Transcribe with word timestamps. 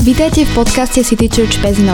Vítajte 0.00 0.48
v 0.48 0.56
podcaste 0.56 1.04
City 1.04 1.28
Church 1.28 1.60
Pezno. 1.60 1.92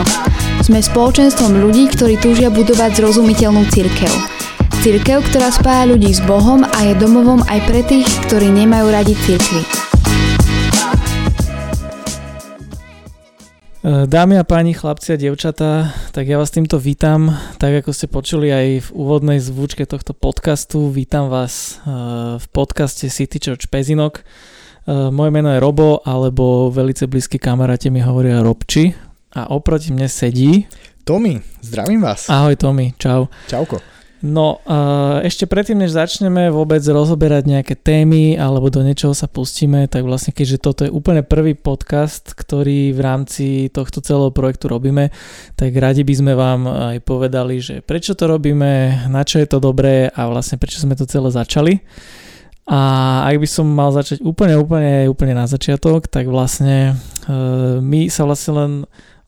Sme 0.63 0.79
spoločenstvom 0.79 1.59
ľudí, 1.59 1.91
ktorí 1.91 2.15
túžia 2.15 2.47
budovať 2.47 3.03
zrozumiteľnú 3.03 3.67
cirkev. 3.67 4.07
Cirkev, 4.79 5.27
ktorá 5.27 5.51
spája 5.51 5.91
ľudí 5.91 6.15
s 6.15 6.23
Bohom 6.23 6.63
a 6.63 6.87
je 6.87 6.95
domovom 6.95 7.43
aj 7.51 7.59
pre 7.67 7.83
tých, 7.83 8.07
ktorí 8.31 8.47
nemajú 8.47 8.95
radi 8.95 9.11
cirkvi. 9.11 9.59
E, 9.59 9.67
dámy 14.07 14.39
a 14.39 14.47
páni, 14.47 14.71
chlapci 14.71 15.11
a 15.11 15.19
devčatá, 15.19 15.91
tak 16.15 16.31
ja 16.31 16.39
vás 16.39 16.55
týmto 16.55 16.79
vítam, 16.79 17.35
tak 17.59 17.83
ako 17.83 17.91
ste 17.91 18.07
počuli 18.07 18.55
aj 18.55 18.87
v 18.87 18.89
úvodnej 18.95 19.43
zvučke 19.43 19.83
tohto 19.83 20.15
podcastu, 20.15 20.95
vítam 20.95 21.27
vás 21.27 21.83
e, 21.83 21.91
v 22.39 22.45
podcaste 22.55 23.11
City 23.11 23.43
Church 23.43 23.67
Pezinok. 23.67 24.23
Uh, 24.87 25.11
moje 25.11 25.35
meno 25.35 25.51
je 25.51 25.59
Robo, 25.59 25.99
alebo 26.07 26.71
velice 26.71 27.11
blízki 27.11 27.35
kamaráte 27.35 27.91
mi 27.91 27.99
hovoria 27.99 28.39
Robči 28.39 28.95
a 29.35 29.51
oproti 29.51 29.91
mne 29.91 30.07
sedí... 30.07 30.63
Tomi, 31.03 31.43
zdravím 31.59 32.07
vás. 32.07 32.31
Ahoj 32.31 32.55
Tomi, 32.55 32.95
čau. 32.95 33.27
Čauko. 33.51 33.83
No, 34.23 34.63
uh, 34.63 35.19
ešte 35.27 35.43
predtým, 35.43 35.83
než 35.83 35.91
začneme 35.91 36.47
vôbec 36.55 36.79
rozoberať 36.87 37.51
nejaké 37.51 37.75
témy 37.75 38.39
alebo 38.39 38.71
do 38.71 38.79
niečoho 38.79 39.11
sa 39.11 39.27
pustíme, 39.27 39.91
tak 39.91 40.07
vlastne 40.07 40.31
keďže 40.31 40.63
toto 40.63 40.87
je 40.87 40.95
úplne 40.95 41.19
prvý 41.19 41.51
podcast, 41.51 42.31
ktorý 42.31 42.95
v 42.95 42.99
rámci 43.03 43.67
tohto 43.67 43.99
celého 43.99 44.31
projektu 44.31 44.71
robíme, 44.71 45.11
tak 45.59 45.75
radi 45.75 46.07
by 46.07 46.13
sme 46.15 46.31
vám 46.31 46.63
aj 46.95 47.03
povedali, 47.03 47.59
že 47.59 47.83
prečo 47.83 48.15
to 48.15 48.23
robíme, 48.23 49.03
na 49.11 49.27
čo 49.27 49.43
je 49.43 49.51
to 49.51 49.59
dobré 49.59 50.07
a 50.15 50.31
vlastne 50.31 50.55
prečo 50.55 50.79
sme 50.79 50.95
to 50.95 51.03
celé 51.03 51.27
začali. 51.27 51.83
A 52.67 52.79
ak 53.23 53.39
by 53.39 53.47
som 53.47 53.63
mal 53.63 53.95
začať 53.95 54.19
úplne, 54.19 54.59
úplne, 54.59 55.07
úplne 55.07 55.33
na 55.39 55.47
začiatok, 55.47 56.11
tak 56.11 56.27
vlastne 56.27 56.99
uh, 57.31 57.79
my 57.79 58.11
sa 58.11 58.27
vlastne 58.27 58.51
len 58.53 58.71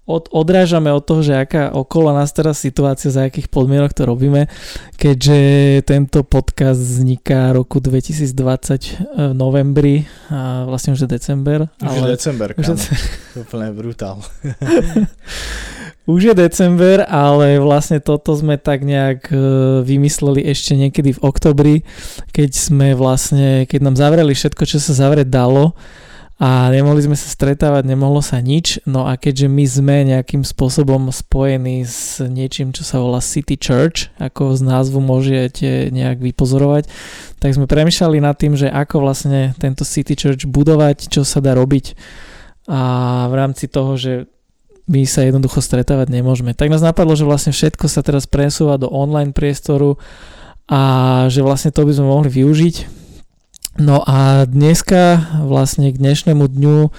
od, 0.10 0.26
odrážame 0.34 0.90
od 0.90 1.06
toho, 1.06 1.22
že 1.22 1.38
aká 1.38 1.70
okolo 1.70 2.10
nás 2.10 2.34
teraz 2.34 2.58
situácia, 2.58 3.14
za 3.14 3.30
akých 3.30 3.46
podmienok 3.48 3.94
to 3.94 4.10
robíme, 4.10 4.50
keďže 4.98 5.40
tento 5.86 6.26
podcast 6.26 6.82
vzniká 6.82 7.54
roku 7.54 7.78
2020 7.78 8.26
v 8.26 9.34
novembri 9.38 10.10
a 10.34 10.66
vlastne 10.66 10.98
už 10.98 11.06
je 11.06 11.10
december. 11.14 11.70
Už 11.78 12.02
ale... 12.02 12.18
december, 12.18 12.58
už 12.58 12.66
je... 12.74 12.76
úplne 13.38 13.70
brutál. 13.70 14.18
Už 16.10 16.34
je 16.34 16.34
december, 16.34 17.06
ale 17.06 17.62
vlastne 17.62 18.02
toto 18.02 18.34
sme 18.34 18.58
tak 18.58 18.82
nejak 18.82 19.30
e, 19.30 19.38
vymysleli 19.86 20.42
ešte 20.42 20.74
niekedy 20.74 21.14
v 21.14 21.22
oktobri, 21.22 21.76
keď 22.34 22.50
sme 22.50 22.98
vlastne, 22.98 23.70
keď 23.70 23.80
nám 23.86 23.94
zavreli 23.94 24.34
všetko, 24.34 24.66
čo 24.66 24.82
sa 24.82 24.98
zavrieť 24.98 25.30
dalo 25.30 25.78
a 26.42 26.74
nemohli 26.74 27.06
sme 27.06 27.14
sa 27.14 27.30
stretávať, 27.30 27.86
nemohlo 27.86 28.26
sa 28.26 28.42
nič, 28.42 28.82
no 28.90 29.06
a 29.06 29.22
keďže 29.22 29.54
my 29.54 29.66
sme 29.70 29.96
nejakým 30.10 30.42
spôsobom 30.42 31.14
spojení 31.14 31.86
s 31.86 32.26
niečím, 32.26 32.74
čo 32.74 32.82
sa 32.82 32.98
volá 32.98 33.22
City 33.22 33.54
Church, 33.54 34.10
ako 34.18 34.58
z 34.58 34.66
názvu 34.66 35.06
môžete 35.06 35.94
nejak 35.94 36.26
vypozorovať, 36.26 36.90
tak 37.38 37.54
sme 37.54 37.70
premýšľali 37.70 38.18
nad 38.18 38.34
tým, 38.34 38.58
že 38.58 38.66
ako 38.66 39.06
vlastne 39.06 39.54
tento 39.62 39.86
City 39.86 40.18
Church 40.18 40.50
budovať, 40.50 41.06
čo 41.06 41.22
sa 41.22 41.38
dá 41.38 41.54
robiť. 41.54 41.94
A 42.66 42.82
v 43.30 43.34
rámci 43.38 43.70
toho, 43.70 43.94
že 43.94 44.26
my 44.90 45.06
sa 45.06 45.22
jednoducho 45.22 45.62
stretávať 45.62 46.10
nemôžeme. 46.10 46.58
Tak 46.58 46.74
nás 46.74 46.82
napadlo, 46.82 47.14
že 47.14 47.30
vlastne 47.30 47.54
všetko 47.54 47.86
sa 47.86 48.02
teraz 48.02 48.26
presúva 48.26 48.82
do 48.82 48.90
online 48.90 49.38
priestoru 49.38 50.02
a 50.66 50.82
že 51.30 51.46
vlastne 51.46 51.70
to 51.70 51.86
by 51.86 51.94
sme 51.94 52.10
mohli 52.10 52.30
využiť. 52.34 53.00
No 53.80 54.04
a 54.04 54.50
dneska 54.50 55.30
vlastne 55.46 55.94
k 55.94 56.02
dnešnému 56.02 56.42
dňu 56.52 56.78
uh, 56.84 56.92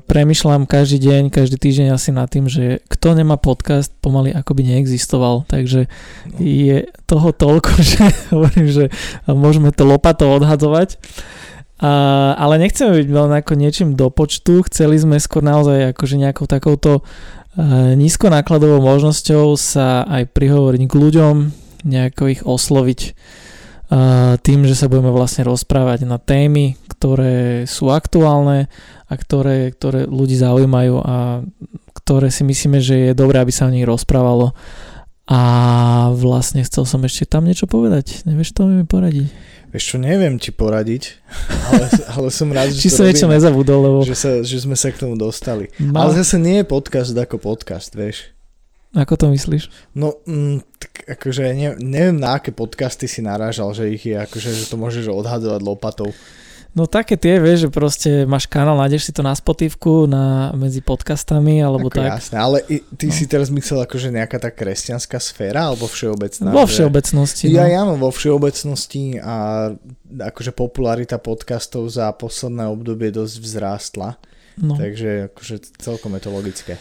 premyšľam 0.00 0.64
každý 0.64 1.02
deň, 1.02 1.22
každý 1.28 1.60
týždeň 1.60 1.92
asi 1.92 2.14
nad 2.14 2.30
tým, 2.30 2.48
že 2.48 2.80
kto 2.88 3.18
nemá 3.18 3.36
podcast, 3.36 3.92
pomaly 4.00 4.32
ako 4.32 4.54
by 4.54 4.62
neexistoval. 4.64 5.44
Takže 5.50 5.90
je 6.40 6.88
toho 7.04 7.28
toľko, 7.34 7.70
že 7.90 8.06
hovorím, 8.32 8.66
že 8.70 8.84
môžeme 9.28 9.74
to 9.74 9.82
lopatou 9.84 10.30
odhadzovať. 10.38 10.96
Ale 11.84 12.54
nechceme 12.56 12.96
byť 12.96 13.08
len 13.12 13.32
ako 13.44 13.52
niečím 13.60 13.90
do 13.92 14.08
počtu, 14.08 14.64
chceli 14.64 14.96
sme 14.96 15.20
skôr 15.20 15.44
naozaj 15.44 15.92
akože 15.92 16.16
nejakou 16.16 16.48
takouto 16.48 17.04
uh, 17.04 17.92
nízkonákladovou 17.92 18.80
možnosťou 18.80 19.52
sa 19.60 20.08
aj 20.08 20.32
prihovoriť 20.32 20.80
k 20.88 20.94
ľuďom, 20.96 21.34
nejako 21.84 22.22
ich 22.32 22.40
osloviť 22.40 23.00
uh, 23.04 24.34
tým, 24.40 24.64
že 24.64 24.78
sa 24.78 24.88
budeme 24.88 25.12
vlastne 25.12 25.44
rozprávať 25.44 26.08
na 26.08 26.16
témy, 26.16 26.80
ktoré 26.88 27.68
sú 27.68 27.92
aktuálne 27.92 28.72
a 29.04 29.12
ktoré, 29.20 29.68
ktoré 29.76 30.08
ľudí 30.08 30.40
zaujímajú 30.40 30.96
a 31.04 31.44
ktoré 32.00 32.32
si 32.32 32.48
myslíme, 32.48 32.80
že 32.80 33.12
je 33.12 33.18
dobré, 33.18 33.44
aby 33.44 33.52
sa 33.52 33.68
o 33.68 33.74
nich 33.74 33.84
rozprávalo. 33.84 34.56
A 35.24 35.40
vlastne 36.12 36.60
chcel 36.68 36.84
som 36.84 37.00
ešte 37.00 37.24
tam 37.24 37.48
niečo 37.48 37.64
povedať. 37.64 38.28
Nevieš 38.28 38.52
to 38.52 38.68
mi 38.68 38.84
poradiť? 38.84 39.32
Vieš 39.74 39.84
čo, 39.90 39.96
neviem 39.98 40.38
ti 40.38 40.54
poradiť, 40.54 41.18
ale, 41.66 41.84
ale 42.14 42.28
som 42.30 42.46
rád, 42.52 42.70
že 42.70 42.86
Či 42.86 42.94
som 42.94 43.08
niečo 43.08 43.26
nezabudol, 43.26 43.80
lebo... 43.82 43.98
Že, 44.06 44.14
sa, 44.14 44.30
že 44.46 44.62
sme 44.62 44.78
sa 44.78 44.94
k 44.94 45.02
tomu 45.02 45.18
dostali. 45.18 45.66
Mal... 45.82 46.06
Ale 46.06 46.22
zase 46.22 46.38
nie 46.38 46.62
je 46.62 46.64
podcast 46.68 47.10
ako 47.10 47.42
podcast, 47.42 47.90
vieš. 47.90 48.30
Ako 48.94 49.18
to 49.18 49.26
myslíš? 49.34 49.74
No, 49.98 50.14
mm, 50.22 50.62
tak 50.78 51.18
akože 51.18 51.50
ne, 51.50 51.74
neviem 51.82 52.14
na 52.14 52.38
aké 52.38 52.54
podcasty 52.54 53.10
si 53.10 53.18
narážal, 53.18 53.74
že 53.74 53.90
ich 53.90 54.06
je 54.06 54.14
akože, 54.14 54.50
že 54.54 54.70
to 54.70 54.78
môžeš 54.78 55.10
odhadovať 55.10 55.60
lopatou. 55.66 56.14
No 56.74 56.90
také 56.90 57.14
tie, 57.14 57.38
vieš, 57.38 57.66
že 57.66 57.70
proste 57.70 58.10
máš 58.26 58.50
kanál, 58.50 58.74
nájdeš 58.74 59.06
si 59.06 59.12
to 59.14 59.22
na 59.22 59.30
Spotifku, 59.30 60.10
na, 60.10 60.50
medzi 60.58 60.82
podcastami, 60.82 61.62
alebo 61.62 61.86
Ako 61.86 62.02
tak. 62.02 62.18
Jasné, 62.18 62.36
ale 62.42 62.66
i, 62.66 62.82
ty 62.98 63.06
no. 63.08 63.14
si 63.14 63.30
teraz 63.30 63.46
myslel 63.46 63.86
akože 63.86 64.10
nejaká 64.10 64.42
tá 64.42 64.50
kresťanská 64.50 65.22
sféra, 65.22 65.70
alebo 65.70 65.86
všeobecná? 65.86 66.50
Vo 66.50 66.66
všeobecnosti. 66.66 67.46
Že... 67.46 67.54
No. 67.54 67.58
Ja, 67.62 67.66
áno, 67.78 67.94
vo 67.94 68.10
všeobecnosti 68.10 69.22
a 69.22 69.70
akože 70.18 70.50
popularita 70.50 71.22
podcastov 71.22 71.86
za 71.94 72.10
posledné 72.10 72.66
obdobie 72.66 73.14
dosť 73.14 73.34
vzrástla. 73.38 74.18
No. 74.58 74.74
Takže 74.74 75.30
akože 75.30 75.78
celkom 75.78 76.18
je 76.18 76.22
to 76.26 76.30
logické. 76.34 76.74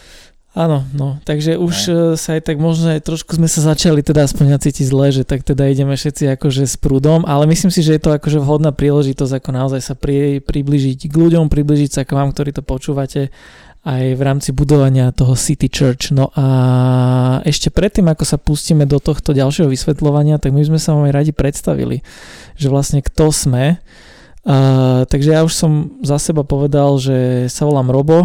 Áno, 0.54 0.86
no, 0.94 1.18
takže 1.26 1.58
už 1.58 1.76
no. 1.90 2.14
sa 2.14 2.38
aj 2.38 2.46
tak 2.46 2.62
možno 2.62 2.94
aj 2.94 3.02
trošku 3.02 3.42
sme 3.42 3.50
sa 3.50 3.74
začali 3.74 4.06
teda 4.06 4.30
aspoň 4.30 4.62
cítiť 4.62 4.86
zle, 4.86 5.10
že 5.10 5.26
tak 5.26 5.42
teda 5.42 5.66
ideme 5.66 5.98
všetci 5.98 6.30
akože 6.38 6.70
s 6.70 6.78
prúdom, 6.78 7.26
ale 7.26 7.50
myslím 7.50 7.74
si, 7.74 7.82
že 7.82 7.98
je 7.98 8.02
to 8.06 8.14
akože 8.14 8.38
vhodná 8.38 8.70
príležitosť 8.70 9.42
ako 9.42 9.50
naozaj 9.50 9.82
sa 9.82 9.98
pri, 9.98 10.46
približiť 10.46 11.10
k 11.10 11.14
ľuďom, 11.14 11.50
približiť 11.50 11.90
sa 11.90 12.02
k 12.06 12.14
vám, 12.14 12.38
ktorí 12.38 12.54
to 12.54 12.62
počúvate 12.62 13.34
aj 13.84 14.04
v 14.16 14.22
rámci 14.22 14.54
budovania 14.54 15.10
toho 15.10 15.34
City 15.34 15.68
Church. 15.68 16.14
No 16.14 16.30
a 16.38 16.46
ešte 17.44 17.74
predtým, 17.74 18.08
ako 18.08 18.24
sa 18.24 18.38
pustíme 18.38 18.86
do 18.86 19.02
tohto 19.02 19.36
ďalšieho 19.36 19.68
vysvetľovania, 19.68 20.38
tak 20.38 20.56
my 20.56 20.64
sme 20.64 20.80
sa 20.80 20.94
vám 20.94 21.10
aj 21.12 21.18
radi 21.18 21.32
predstavili, 21.36 22.06
že 22.56 22.70
vlastne 22.70 23.02
kto 23.02 23.34
sme. 23.34 23.82
Uh, 24.44 25.04
takže 25.10 25.34
ja 25.34 25.42
už 25.42 25.54
som 25.56 25.98
za 26.06 26.22
seba 26.22 26.46
povedal, 26.46 26.96
že 27.02 27.48
sa 27.50 27.66
volám 27.66 27.92
Robo 27.92 28.20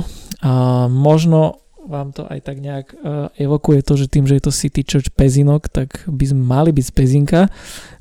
a 0.44 0.86
možno 0.92 1.62
vám 1.88 2.12
to 2.12 2.28
aj 2.28 2.44
tak 2.44 2.60
nejak 2.60 2.92
uh, 3.00 3.32
evokuje 3.40 3.80
to, 3.80 3.96
že 3.96 4.12
tým, 4.12 4.28
že 4.28 4.36
je 4.36 4.44
to 4.44 4.52
City 4.52 4.84
Church 4.84 5.08
Pezinok, 5.16 5.72
tak 5.72 6.04
by 6.04 6.24
sme 6.28 6.44
mali 6.44 6.70
byť 6.70 6.84
z 6.84 6.92
Pezinka. 6.92 7.40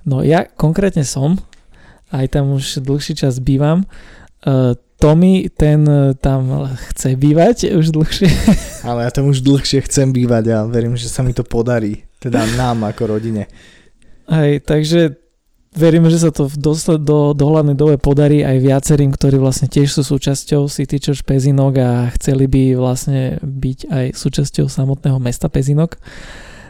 No 0.03 0.21
ja 0.21 0.43
konkrétne 0.43 1.07
som, 1.07 1.39
aj 2.11 2.35
tam 2.35 2.51
už 2.51 2.83
dlhší 2.83 3.15
čas 3.15 3.39
bývam. 3.39 3.87
Uh, 4.43 4.75
Tommy, 4.99 5.47
ten 5.47 5.87
uh, 5.87 6.11
tam 6.17 6.67
chce 6.91 7.15
bývať 7.15 7.71
už 7.71 7.95
dlhšie. 7.95 8.27
Ale 8.89 9.07
ja 9.07 9.11
tam 9.15 9.31
už 9.31 9.39
dlhšie 9.39 9.87
chcem 9.87 10.11
bývať 10.11 10.51
a 10.51 10.67
verím, 10.67 10.99
že 10.99 11.07
sa 11.07 11.23
mi 11.23 11.31
to 11.31 11.47
podarí. 11.47 12.03
Teda 12.19 12.43
nám 12.59 12.83
ako 12.83 13.15
rodine. 13.15 13.47
Hej, 14.27 14.67
takže 14.67 15.26
veríme, 15.73 16.07
že 16.07 16.23
sa 16.23 16.31
to 16.31 16.47
v 16.47 16.55
dosled, 16.55 17.03
do 17.03 17.35
dohľadnej 17.35 17.75
dobe 17.75 17.95
podarí 17.99 18.45
aj 18.45 18.57
viacerým, 18.63 19.11
ktorí 19.11 19.41
vlastne 19.41 19.67
tiež 19.67 19.89
sú 19.89 20.01
súčasťou 20.05 20.69
City 20.71 21.01
Church 21.01 21.25
Pezinok 21.27 21.73
a 21.79 21.91
chceli 22.15 22.47
by 22.47 22.77
vlastne 22.77 23.41
byť 23.41 23.79
aj 23.89 24.05
súčasťou 24.15 24.69
samotného 24.69 25.17
mesta 25.19 25.51
Pezinok. 25.51 25.99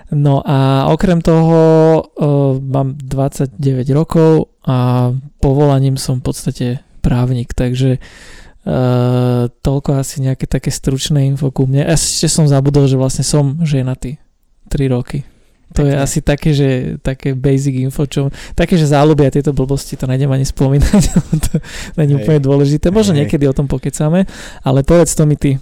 No 0.07 0.39
a 0.39 0.87
okrem 0.87 1.19
toho 1.19 1.59
uh, 1.99 2.55
mám 2.63 2.95
29 2.95 3.59
rokov 3.91 4.55
a 4.63 5.11
povolaním 5.43 5.99
som 5.99 6.23
v 6.23 6.31
podstate 6.31 6.67
právnik, 7.03 7.51
takže 7.51 7.99
uh, 7.99 9.51
toľko 9.51 9.99
asi 9.99 10.23
nejaké 10.23 10.47
také 10.47 10.71
stručné 10.71 11.27
info 11.27 11.51
ku 11.51 11.67
mne. 11.67 11.83
Ešte 11.91 12.31
som 12.31 12.47
zabudol, 12.47 12.87
že 12.87 12.95
vlastne 12.95 13.27
som 13.27 13.59
ženatý 13.59 14.15
3 14.71 14.95
roky. 14.95 15.27
To 15.75 15.83
je 15.83 15.93
asi 15.93 16.23
také, 16.23 16.55
že 16.55 16.95
také 17.03 17.35
basic 17.35 17.75
info, 17.83 18.07
čo, 18.07 18.31
také, 18.55 18.79
že 18.79 18.87
záľubia 18.87 19.27
tieto 19.27 19.51
blbosti, 19.51 19.99
to 19.99 20.07
nejdem 20.07 20.31
ani 20.31 20.47
spomínať, 20.47 21.03
to 21.51 21.53
není 21.99 22.15
úplne 22.15 22.39
dôležité. 22.39 22.87
Možno 22.89 23.19
niekedy 23.19 23.45
o 23.45 23.53
tom 23.53 23.67
pokecáme, 23.67 24.23
ale 24.63 24.79
povedz 24.87 25.13
to 25.13 25.27
mi 25.27 25.35
ty. 25.35 25.59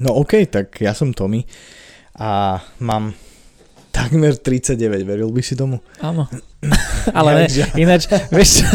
No 0.00 0.16
OK, 0.20 0.46
tak 0.48 0.76
ja 0.80 0.92
som 0.92 1.16
Tommy 1.16 1.44
a 2.16 2.60
mám 2.80 3.16
takmer 3.92 4.36
39, 4.36 5.04
veril 5.04 5.28
by 5.28 5.42
si 5.44 5.52
tomu? 5.52 5.84
Áno. 6.00 6.24
ale 7.18 7.44
ne, 7.44 7.46
ináč, 7.76 8.08
vieš 8.32 8.62
čo, 8.62 8.66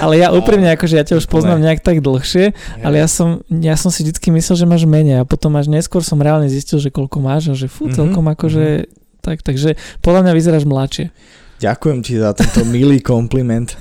ale 0.00 0.18
ja 0.18 0.32
úprimne, 0.32 0.72
akože 0.72 0.94
ja 0.96 1.04
ťa 1.04 1.20
už 1.20 1.26
poznám 1.28 1.62
nejak 1.62 1.84
tak 1.84 2.00
dlhšie, 2.00 2.56
ale 2.80 2.98
ja 2.98 3.06
som, 3.06 3.44
ja 3.46 3.76
som 3.76 3.92
si 3.92 4.02
vždycky 4.02 4.32
myslel, 4.32 4.56
že 4.58 4.66
máš 4.66 4.88
menej 4.88 5.22
a 5.22 5.28
potom 5.28 5.54
až 5.54 5.68
neskôr 5.68 6.00
som 6.00 6.18
reálne 6.18 6.48
zistil, 6.48 6.80
že 6.80 6.88
koľko 6.88 7.20
máš 7.20 7.52
a 7.52 7.54
že 7.54 7.68
fú, 7.68 7.86
mhm, 7.86 7.94
celkom 7.94 8.24
akože, 8.32 8.90
tak, 9.26 9.42
takže 9.42 9.74
podľa 9.98 10.30
mňa 10.30 10.32
vyzeráš 10.38 10.64
mladšie. 10.70 11.10
Ďakujem 11.56 11.98
ti 12.04 12.14
za 12.20 12.36
tento 12.36 12.62
milý 12.74 13.02
kompliment. 13.02 13.74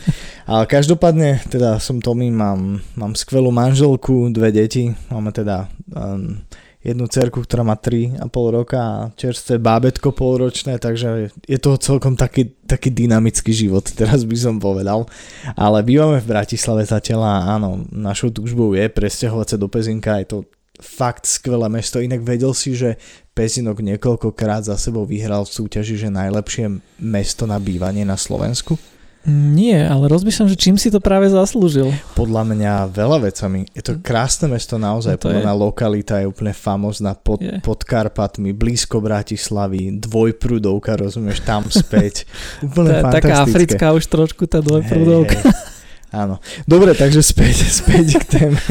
Ale 0.50 0.66
každopádne, 0.66 1.46
teda 1.46 1.78
som 1.78 2.02
Tommy, 2.02 2.34
mám, 2.34 2.82
mám 2.98 3.14
skvelú 3.14 3.54
manželku, 3.54 4.34
dve 4.34 4.50
deti, 4.50 4.94
máme 5.10 5.30
teda 5.30 5.70
um, 5.94 6.40
jednu 6.86 7.10
cerku, 7.10 7.42
ktorá 7.42 7.66
má 7.66 7.74
3,5 7.74 8.22
roka 8.54 8.78
a 8.78 9.10
čerstvé 9.18 9.58
bábetko 9.58 10.14
polročné, 10.14 10.78
takže 10.78 11.34
je 11.34 11.58
to 11.58 11.82
celkom 11.82 12.14
taký, 12.14 12.54
taký 12.70 12.94
dynamický 12.94 13.50
život, 13.50 13.90
teraz 13.98 14.22
by 14.22 14.38
som 14.38 14.62
povedal. 14.62 15.10
Ale 15.58 15.82
bývame 15.82 16.22
v 16.22 16.30
Bratislave 16.30 16.86
zatiaľ 16.86 17.26
a 17.26 17.36
áno, 17.58 17.82
našou 17.90 18.30
túžbou 18.30 18.78
je 18.78 18.86
presťahovať 18.86 19.48
sa 19.50 19.58
do 19.58 19.66
Pezinka, 19.66 20.22
je 20.22 20.28
to 20.30 20.38
fakt 20.80 21.28
skvelé 21.30 21.68
mesto, 21.72 22.00
inak 22.00 22.24
vedel 22.24 22.52
si, 22.56 22.76
že 22.76 23.00
Pezinok 23.36 23.84
niekoľkokrát 23.84 24.64
za 24.64 24.80
sebou 24.80 25.04
vyhral 25.04 25.44
v 25.44 25.52
súťaži, 25.52 26.08
že 26.08 26.10
najlepšie 26.14 26.72
mesto 27.04 27.44
na 27.44 27.60
bývanie 27.60 28.08
na 28.08 28.16
Slovensku? 28.16 28.80
Nie, 29.26 29.90
ale 29.90 30.06
rozmýšľam, 30.06 30.54
že 30.54 30.58
čím 30.58 30.78
si 30.78 30.94
to 30.94 31.02
práve 31.02 31.26
zaslúžil. 31.34 31.90
Podľa 32.14 32.46
mňa 32.46 32.74
veľa 32.94 33.26
vecami. 33.26 33.66
Je 33.74 33.82
to 33.82 33.98
krásne 33.98 34.46
mesto 34.54 34.78
naozaj. 34.78 35.18
No 35.18 35.22
Podľa 35.26 35.42
mňa 35.42 35.54
lokalita 35.58 36.14
je 36.22 36.30
úplne 36.30 36.54
famozná 36.54 37.18
pod, 37.18 37.42
pod 37.66 37.82
Karpatmi, 37.82 38.54
blízko 38.54 39.02
Bratislavy, 39.02 39.98
dvojprúdovka, 39.98 40.94
rozumieš, 41.02 41.42
tam 41.42 41.66
späť. 41.74 42.30
Úplne 42.70 43.02
tá, 43.02 43.10
Taká 43.18 43.36
africká 43.42 43.88
už 43.98 44.06
trošku 44.06 44.46
tá 44.46 44.62
dvojprúdovka. 44.62 45.42
Hey, 45.42 45.50
hey. 45.50 45.75
Áno. 46.14 46.40
Dobre, 46.70 46.94
takže 46.94 47.20
späť, 47.26 47.66
späť 47.84 48.22
k 48.22 48.26
téme. 48.26 48.62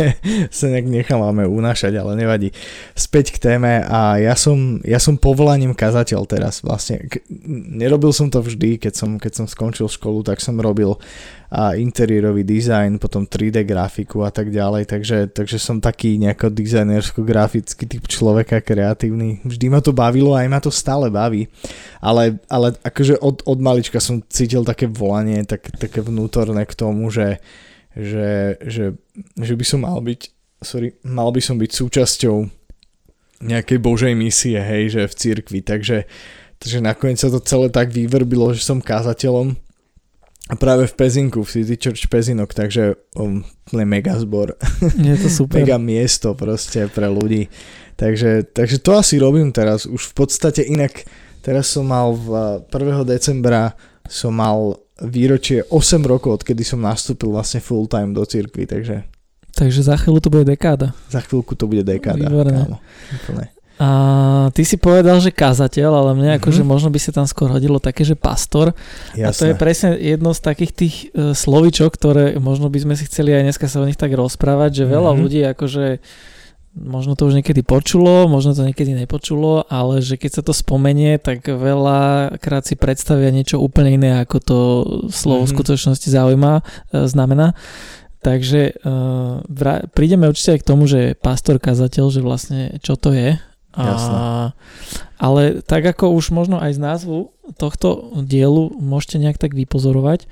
sa 0.48 0.66
nejak 0.70 0.86
nechávame 0.86 1.44
unášať, 1.44 1.98
ale 1.98 2.14
nevadí. 2.14 2.54
Späť 2.94 3.34
k 3.34 3.38
téme 3.52 3.84
a 3.84 4.16
ja 4.18 4.34
som, 4.38 4.80
ja 4.86 5.02
som 5.02 5.18
povolaním 5.18 5.74
kazateľ 5.76 6.24
teraz 6.24 6.62
vlastne. 6.62 7.04
K- 7.10 7.20
nerobil 7.74 8.14
som 8.14 8.30
to 8.30 8.40
vždy, 8.40 8.78
keď 8.80 8.94
som, 8.94 9.10
keď 9.20 9.32
som 9.44 9.46
skončil 9.50 9.90
školu, 9.90 10.24
tak 10.24 10.40
som 10.40 10.56
robil 10.56 10.96
a 11.54 11.78
interiérový 11.78 12.42
dizajn, 12.42 12.98
potom 12.98 13.22
3D 13.30 13.62
grafiku 13.62 14.26
a 14.26 14.34
tak 14.34 14.50
ďalej, 14.50 14.90
takže, 14.90 15.30
takže 15.30 15.62
som 15.62 15.78
taký 15.78 16.18
nejako 16.18 16.50
dizajnersko-grafický 16.50 17.86
typ 17.86 18.10
človeka, 18.10 18.58
kreatívny. 18.58 19.38
Vždy 19.46 19.70
ma 19.70 19.78
to 19.78 19.94
bavilo 19.94 20.34
a 20.34 20.42
aj 20.42 20.50
ma 20.50 20.58
to 20.58 20.74
stále 20.74 21.06
baví, 21.14 21.46
ale, 22.02 22.42
ale 22.50 22.74
akože 22.82 23.22
od, 23.22 23.46
od 23.46 23.58
malička 23.62 24.02
som 24.02 24.18
cítil 24.26 24.66
také 24.66 24.90
volanie, 24.90 25.46
tak, 25.46 25.70
také 25.78 26.02
vnútorné 26.02 26.66
k 26.66 26.74
tomu, 26.74 27.06
že, 27.14 27.38
že, 27.94 28.58
že, 28.58 28.98
že 29.38 29.54
by 29.54 29.64
som 29.64 29.86
mal 29.86 30.02
byť, 30.02 30.20
sorry, 30.58 30.98
mal 31.06 31.30
by 31.30 31.38
som 31.38 31.54
byť 31.54 31.70
súčasťou 31.70 32.36
nejakej 33.46 33.78
božej 33.78 34.12
misie, 34.18 34.58
hej, 34.58 34.90
že 34.90 35.02
v 35.06 35.14
cirkvi, 35.14 35.62
takže, 35.62 36.02
takže 36.58 36.82
nakoniec 36.82 37.22
sa 37.22 37.30
to 37.30 37.38
celé 37.38 37.70
tak 37.70 37.94
vyvrbilo, 37.94 38.50
že 38.50 38.66
som 38.66 38.82
kázateľom 38.82 39.63
a 40.44 40.54
práve 40.60 40.84
v 40.84 40.94
Pezinku, 40.94 41.40
v 41.40 41.50
City 41.50 41.76
Church 41.80 42.04
Pezinok, 42.12 42.52
takže 42.52 43.00
um, 43.16 43.40
mega 43.72 44.12
zbor. 44.20 44.52
Je 45.00 45.16
to 45.16 45.32
super. 45.40 45.64
mega 45.64 45.80
miesto 45.80 46.36
proste 46.36 46.84
pre 46.92 47.08
ľudí. 47.08 47.48
Takže, 47.96 48.52
takže 48.52 48.76
to 48.84 48.92
asi 48.92 49.16
robím 49.16 49.56
teraz. 49.56 49.88
Už 49.88 50.12
v 50.12 50.14
podstate 50.26 50.60
inak, 50.66 51.08
teraz 51.40 51.72
som 51.72 51.88
mal 51.88 52.12
v 52.12 52.60
1. 52.68 53.08
decembra 53.08 53.72
som 54.04 54.36
mal 54.36 54.76
výročie 55.00 55.64
8 55.72 56.04
rokov, 56.04 56.44
odkedy 56.44 56.60
som 56.60 56.84
nastúpil 56.84 57.32
vlastne 57.32 57.64
full 57.64 57.88
time 57.88 58.12
do 58.12 58.22
cirkvi, 58.28 58.68
takže 58.68 59.08
Takže 59.54 59.86
za 59.86 59.94
chvíľu 59.94 60.18
to 60.18 60.34
bude 60.34 60.50
dekáda. 60.50 60.90
Za 61.06 61.22
chvíľku 61.22 61.54
to 61.54 61.70
bude 61.70 61.86
dekáda. 61.86 62.26
Výborné. 62.26 62.74
Kámo, 63.22 63.53
a 63.74 63.90
ty 64.54 64.62
si 64.62 64.78
povedal, 64.78 65.18
že 65.18 65.34
kazateľ, 65.34 65.90
ale 65.90 66.10
mne 66.14 66.38
mm-hmm. 66.38 66.40
akože 66.46 66.62
možno 66.62 66.94
by 66.94 67.00
sa 67.02 67.10
tam 67.10 67.26
skôr 67.26 67.50
hodilo 67.50 67.82
také, 67.82 68.06
že 68.06 68.14
pastor. 68.14 68.70
Jasné. 69.18 69.26
A 69.26 69.30
to 69.34 69.44
je 69.50 69.54
presne 69.58 69.90
jedno 69.98 70.30
z 70.30 70.40
takých 70.46 70.72
tých 70.72 70.94
uh, 71.10 71.34
slovičok, 71.34 71.90
ktoré 71.90 72.24
možno 72.38 72.70
by 72.70 72.78
sme 72.78 72.94
si 72.94 73.10
chceli 73.10 73.34
aj 73.34 73.50
dneska 73.50 73.66
sa 73.66 73.82
o 73.82 73.88
nich 73.90 73.98
tak 73.98 74.14
rozprávať, 74.14 74.78
že 74.78 74.84
veľa 74.86 75.10
mm-hmm. 75.10 75.22
ľudí 75.26 75.40
akože 75.58 75.86
možno 76.74 77.18
to 77.18 77.26
už 77.26 77.38
niekedy 77.38 77.66
počulo, 77.66 78.30
možno 78.30 78.54
to 78.54 78.66
niekedy 78.66 78.94
nepočulo, 78.94 79.66
ale 79.66 80.02
že 80.02 80.18
keď 80.18 80.30
sa 80.38 80.42
to 80.42 80.54
spomenie, 80.54 81.18
tak 81.18 81.46
veľa 81.46 82.34
krát 82.38 82.66
si 82.66 82.74
predstavia 82.78 83.30
niečo 83.34 83.62
úplne 83.62 83.94
iné, 83.94 84.22
ako 84.22 84.36
to 84.38 84.58
slovo 85.10 85.42
mm-hmm. 85.42 85.50
v 85.50 85.54
skutočnosti 85.54 86.08
zaujíma, 86.14 86.52
uh, 86.62 87.10
znamená. 87.10 87.58
Takže 88.22 88.78
uh, 88.86 89.42
vra- 89.50 89.84
prídeme 89.90 90.30
určite 90.30 90.56
aj 90.56 90.60
k 90.62 90.68
tomu, 90.70 90.86
že 90.86 91.18
pastor 91.18 91.58
kazateľ, 91.58 92.04
že 92.14 92.22
vlastne 92.22 92.78
čo 92.78 92.94
to 92.94 93.10
je 93.10 93.34
a, 93.74 94.54
ale 95.18 95.60
tak 95.66 95.82
ako 95.82 96.14
už 96.14 96.30
možno 96.30 96.62
aj 96.62 96.78
z 96.78 96.80
názvu 96.80 97.34
tohto 97.58 98.14
dielu 98.22 98.70
môžete 98.78 99.18
nejak 99.18 99.38
tak 99.38 99.52
vypozorovať, 99.52 100.30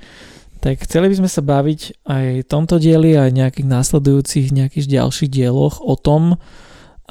tak 0.63 0.79
chceli 0.87 1.11
by 1.11 1.15
sme 1.19 1.29
sa 1.29 1.43
baviť 1.43 2.07
aj 2.07 2.25
v 2.41 2.47
tomto 2.47 2.79
dieli, 2.79 3.19
aj 3.19 3.35
nejakých 3.35 3.67
následujúcich 3.67 4.55
nejakých 4.55 4.87
ďalších 4.87 5.29
dieloch 5.31 5.83
o 5.83 5.99
tom, 5.99 6.39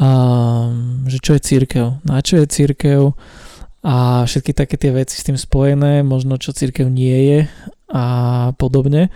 a, 0.01 0.09
že 1.05 1.19
čo 1.21 1.37
je 1.37 1.45
církev, 1.45 2.01
na 2.09 2.25
čo 2.25 2.41
je 2.41 2.47
církev 2.49 3.13
a 3.83 4.25
všetky 4.25 4.55
také 4.55 4.79
tie 4.79 4.95
veci 4.95 5.19
s 5.19 5.27
tým 5.27 5.37
spojené, 5.37 6.07
možno 6.07 6.39
čo 6.39 6.55
církev 6.55 6.87
nie 6.87 7.19
je 7.29 7.39
a 7.93 8.05
podobne. 8.57 9.13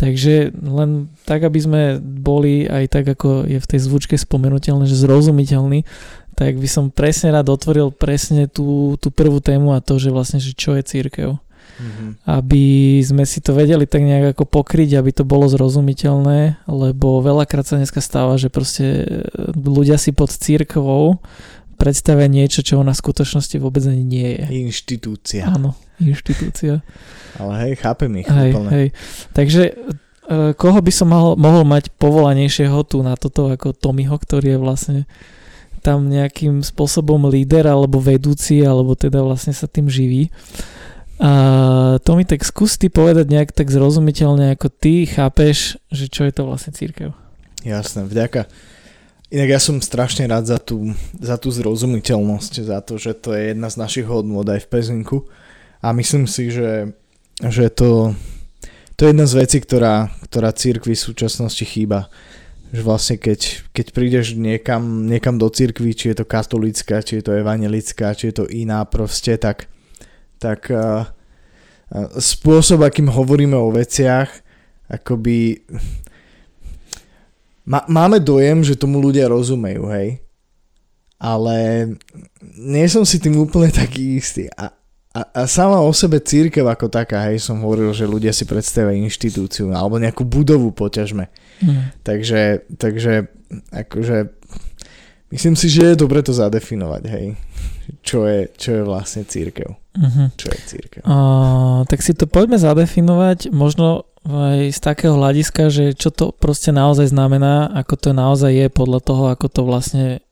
Takže 0.00 0.56
len 0.56 1.12
tak, 1.28 1.44
aby 1.44 1.60
sme 1.60 1.82
boli 2.00 2.64
aj 2.64 2.84
tak, 2.88 3.04
ako 3.04 3.44
je 3.44 3.60
v 3.60 3.68
tej 3.68 3.80
zvučke 3.84 4.16
spomenutelné, 4.16 4.88
že 4.88 4.96
zrozumiteľný, 4.96 5.84
tak 6.40 6.56
by 6.56 6.68
som 6.72 6.88
presne 6.88 7.36
rád 7.36 7.52
otvoril 7.52 7.92
presne 7.92 8.48
tú, 8.48 8.96
tú 8.96 9.12
prvú 9.12 9.44
tému 9.44 9.76
a 9.76 9.84
to, 9.84 10.00
že 10.00 10.08
vlastne, 10.08 10.40
že 10.40 10.56
čo 10.56 10.72
je 10.72 10.80
církev. 10.80 11.36
Mm-hmm. 11.36 12.10
Aby 12.24 12.96
sme 13.04 13.28
si 13.28 13.44
to 13.44 13.52
vedeli 13.52 13.84
tak 13.84 14.00
nejak 14.08 14.32
ako 14.32 14.48
pokryť, 14.48 14.96
aby 14.96 15.12
to 15.12 15.28
bolo 15.28 15.52
zrozumiteľné, 15.52 16.64
lebo 16.64 17.20
veľakrát 17.20 17.68
sa 17.68 17.76
dneska 17.76 18.00
stáva, 18.00 18.40
že 18.40 18.48
proste 18.48 19.04
ľudia 19.52 20.00
si 20.00 20.16
pod 20.16 20.32
církvou 20.32 21.20
predstavia 21.76 22.24
niečo, 22.24 22.64
čo 22.64 22.80
ona 22.80 22.96
v 22.96 23.02
skutočnosti 23.04 23.56
vôbec 23.60 23.84
ani 23.84 24.04
nie 24.04 24.28
je. 24.40 24.44
Inštitúcia. 24.64 25.44
Áno, 25.44 25.76
inštitúcia. 26.00 26.80
Ale 27.36 27.52
hej, 27.68 27.72
chápem 27.84 28.24
ich 28.24 28.28
hej, 28.28 28.52
úplne. 28.52 28.68
Hej. 28.72 28.86
Takže 29.36 29.62
e, 29.68 29.72
koho 30.56 30.80
by 30.80 30.92
som 30.92 31.12
mohol, 31.12 31.36
mohol 31.36 31.68
mať 31.68 31.92
povolanejšieho 32.00 32.80
tu 32.88 33.04
na 33.04 33.12
toto 33.16 33.52
ako 33.52 33.76
Tomiho, 33.76 34.16
ktorý 34.16 34.56
je 34.56 34.58
vlastne 34.60 34.98
tam 35.80 36.12
nejakým 36.12 36.60
spôsobom 36.60 37.26
líder 37.26 37.64
alebo 37.66 37.98
vedúci, 37.98 38.60
alebo 38.60 38.92
teda 38.92 39.24
vlastne 39.24 39.56
sa 39.56 39.64
tým 39.64 39.88
živí. 39.88 40.28
A 41.20 41.32
to 42.00 42.16
mi 42.16 42.24
tak 42.24 42.40
skús 42.44 42.80
ty 42.80 42.88
povedať 42.88 43.28
nejak 43.28 43.52
tak 43.52 43.68
zrozumiteľne, 43.68 44.56
ako 44.56 44.72
ty 44.72 45.04
chápeš, 45.04 45.76
že 45.92 46.08
čo 46.08 46.24
je 46.24 46.32
to 46.32 46.48
vlastne 46.48 46.72
církev. 46.72 47.12
Jasné, 47.60 48.08
vďaka. 48.08 48.48
Inak 49.30 49.48
ja 49.52 49.60
som 49.60 49.84
strašne 49.84 50.24
rád 50.26 50.48
za 50.48 50.58
tú, 50.58 50.96
za 51.20 51.36
tú 51.36 51.52
zrozumiteľnosť, 51.52 52.52
za 52.66 52.80
to, 52.80 52.96
že 52.96 53.14
to 53.20 53.36
je 53.36 53.52
jedna 53.52 53.68
z 53.68 53.76
našich 53.78 54.06
hodnôt 54.08 54.48
aj 54.48 54.64
v 54.64 54.70
Pezinku. 54.72 55.28
A 55.84 55.92
myslím 55.92 56.24
si, 56.24 56.48
že, 56.48 56.96
že 57.38 57.68
to, 57.68 58.16
to 58.96 59.06
je 59.06 59.10
jedna 59.12 59.28
z 59.28 59.34
vecí, 59.38 59.58
ktorá, 59.60 60.10
ktorá 60.24 60.56
církvi 60.56 60.96
v 60.96 61.04
súčasnosti 61.04 61.62
chýba 61.62 62.08
že 62.70 62.82
vlastne 62.86 63.18
keď, 63.18 63.66
keď 63.74 63.86
prídeš 63.90 64.26
niekam, 64.38 65.06
niekam 65.10 65.36
do 65.36 65.50
cirkvi, 65.50 65.90
či 65.90 66.14
je 66.14 66.22
to 66.22 66.26
katolická, 66.26 67.02
či 67.02 67.18
je 67.18 67.24
to 67.26 67.34
evangelická, 67.34 68.14
či 68.14 68.30
je 68.30 68.34
to 68.42 68.44
iná 68.46 68.86
proste, 68.86 69.34
tak, 69.38 69.66
tak 70.38 70.70
uh, 70.70 71.10
spôsob, 72.18 72.86
akým 72.86 73.10
hovoríme 73.10 73.58
o 73.58 73.74
veciach, 73.74 74.30
akoby 74.86 75.66
má, 77.66 77.86
máme 77.86 78.18
dojem, 78.18 78.66
že 78.66 78.78
tomu 78.78 78.98
ľudia 78.98 79.30
rozumejú, 79.30 79.86
hej? 79.94 80.18
Ale 81.20 81.86
nie 82.56 82.86
som 82.88 83.04
si 83.04 83.22
tým 83.22 83.38
úplne 83.38 83.70
taký 83.82 84.18
istý. 84.18 84.50
A, 84.58 84.74
a, 85.10 85.26
a 85.26 85.42
sama 85.50 85.82
o 85.82 85.90
sebe 85.90 86.22
církev 86.22 86.62
ako 86.62 86.86
taká, 86.86 87.26
hej, 87.26 87.42
som 87.42 87.58
hovoril, 87.66 87.90
že 87.90 88.06
ľudia 88.06 88.30
si 88.30 88.46
predstavia 88.46 88.94
inštitúciu 88.94 89.74
alebo 89.74 89.98
nejakú 89.98 90.22
budovu 90.22 90.70
poťažme. 90.70 91.26
Mm. 91.58 91.82
Takže, 92.06 92.70
takže 92.78 93.26
akože 93.74 94.30
myslím 95.34 95.54
si, 95.58 95.66
že 95.66 95.92
je 95.92 96.00
dobre 96.00 96.22
to 96.22 96.30
zadefinovať, 96.30 97.02
hej. 97.10 97.26
Čo 98.06 98.22
je, 98.30 98.54
čo 98.54 98.70
je 98.80 98.82
vlastne 98.86 99.26
církev. 99.26 99.74
Mm-hmm. 99.98 100.26
Čo 100.38 100.46
je 100.46 100.58
církev. 100.62 101.02
Uh, 101.02 101.82
tak 101.90 102.06
si 102.06 102.14
to 102.14 102.30
poďme 102.30 102.54
zadefinovať 102.54 103.50
možno 103.50 104.06
aj 104.22 104.70
z 104.70 104.78
takého 104.78 105.18
hľadiska, 105.18 105.74
že 105.74 105.98
čo 105.98 106.14
to 106.14 106.30
proste 106.30 106.70
naozaj 106.70 107.10
znamená, 107.10 107.66
ako 107.74 107.94
to 107.98 108.10
naozaj 108.14 108.52
je 108.54 108.68
podľa 108.70 109.00
toho, 109.02 109.24
ako 109.34 109.46
to 109.50 109.60
vlastne 109.66 110.22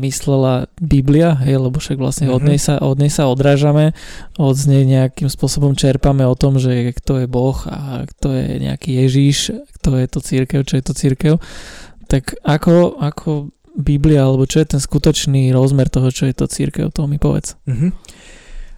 myslela 0.00 0.66
Biblia, 0.80 1.36
hej, 1.44 1.60
lebo 1.60 1.76
však 1.76 2.00
vlastne 2.00 2.32
mm-hmm. 2.32 2.36
od, 2.36 2.42
Mhm. 2.42 2.48
nej 2.48 2.60
sa, 2.60 2.74
od 2.80 2.96
nej 2.96 3.12
sa 3.12 3.24
odrážame, 3.28 3.92
od 4.40 4.56
nej 4.64 4.88
nejakým 4.88 5.28
spôsobom 5.28 5.76
čerpame 5.76 6.24
o 6.24 6.32
tom, 6.32 6.56
že 6.56 6.96
kto 6.96 7.24
je 7.24 7.26
Boh 7.28 7.56
a 7.68 8.08
kto 8.08 8.32
je 8.32 8.46
nejaký 8.64 9.04
Ježíš, 9.04 9.52
kto 9.80 10.00
je 10.00 10.06
to 10.08 10.18
církev, 10.24 10.60
čo 10.64 10.74
je 10.80 10.84
to 10.84 10.92
církev. 10.96 11.34
Tak 12.08 12.32
ako, 12.40 12.96
ako 12.96 13.52
Biblia, 13.76 14.24
alebo 14.24 14.48
čo 14.48 14.64
je 14.64 14.72
ten 14.72 14.80
skutočný 14.80 15.52
rozmer 15.52 15.92
toho, 15.92 16.08
čo 16.08 16.24
je 16.24 16.32
to 16.32 16.48
církev, 16.48 16.88
to 16.88 17.04
mi 17.04 17.20
povedz. 17.20 17.60
Mhm. 17.68 17.92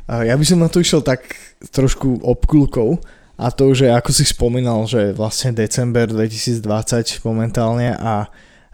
A 0.08 0.24
ja 0.24 0.34
by 0.34 0.44
som 0.44 0.58
na 0.58 0.72
to 0.72 0.80
išiel 0.80 1.04
tak 1.04 1.36
trošku 1.68 2.24
obkulkou 2.24 2.96
a 3.38 3.52
to, 3.52 3.70
že 3.76 3.92
ako 3.92 4.10
si 4.10 4.24
spomínal, 4.24 4.88
že 4.88 5.12
vlastne 5.14 5.52
december 5.52 6.08
2020 6.08 6.64
momentálne 7.22 7.92
a, 7.94 8.26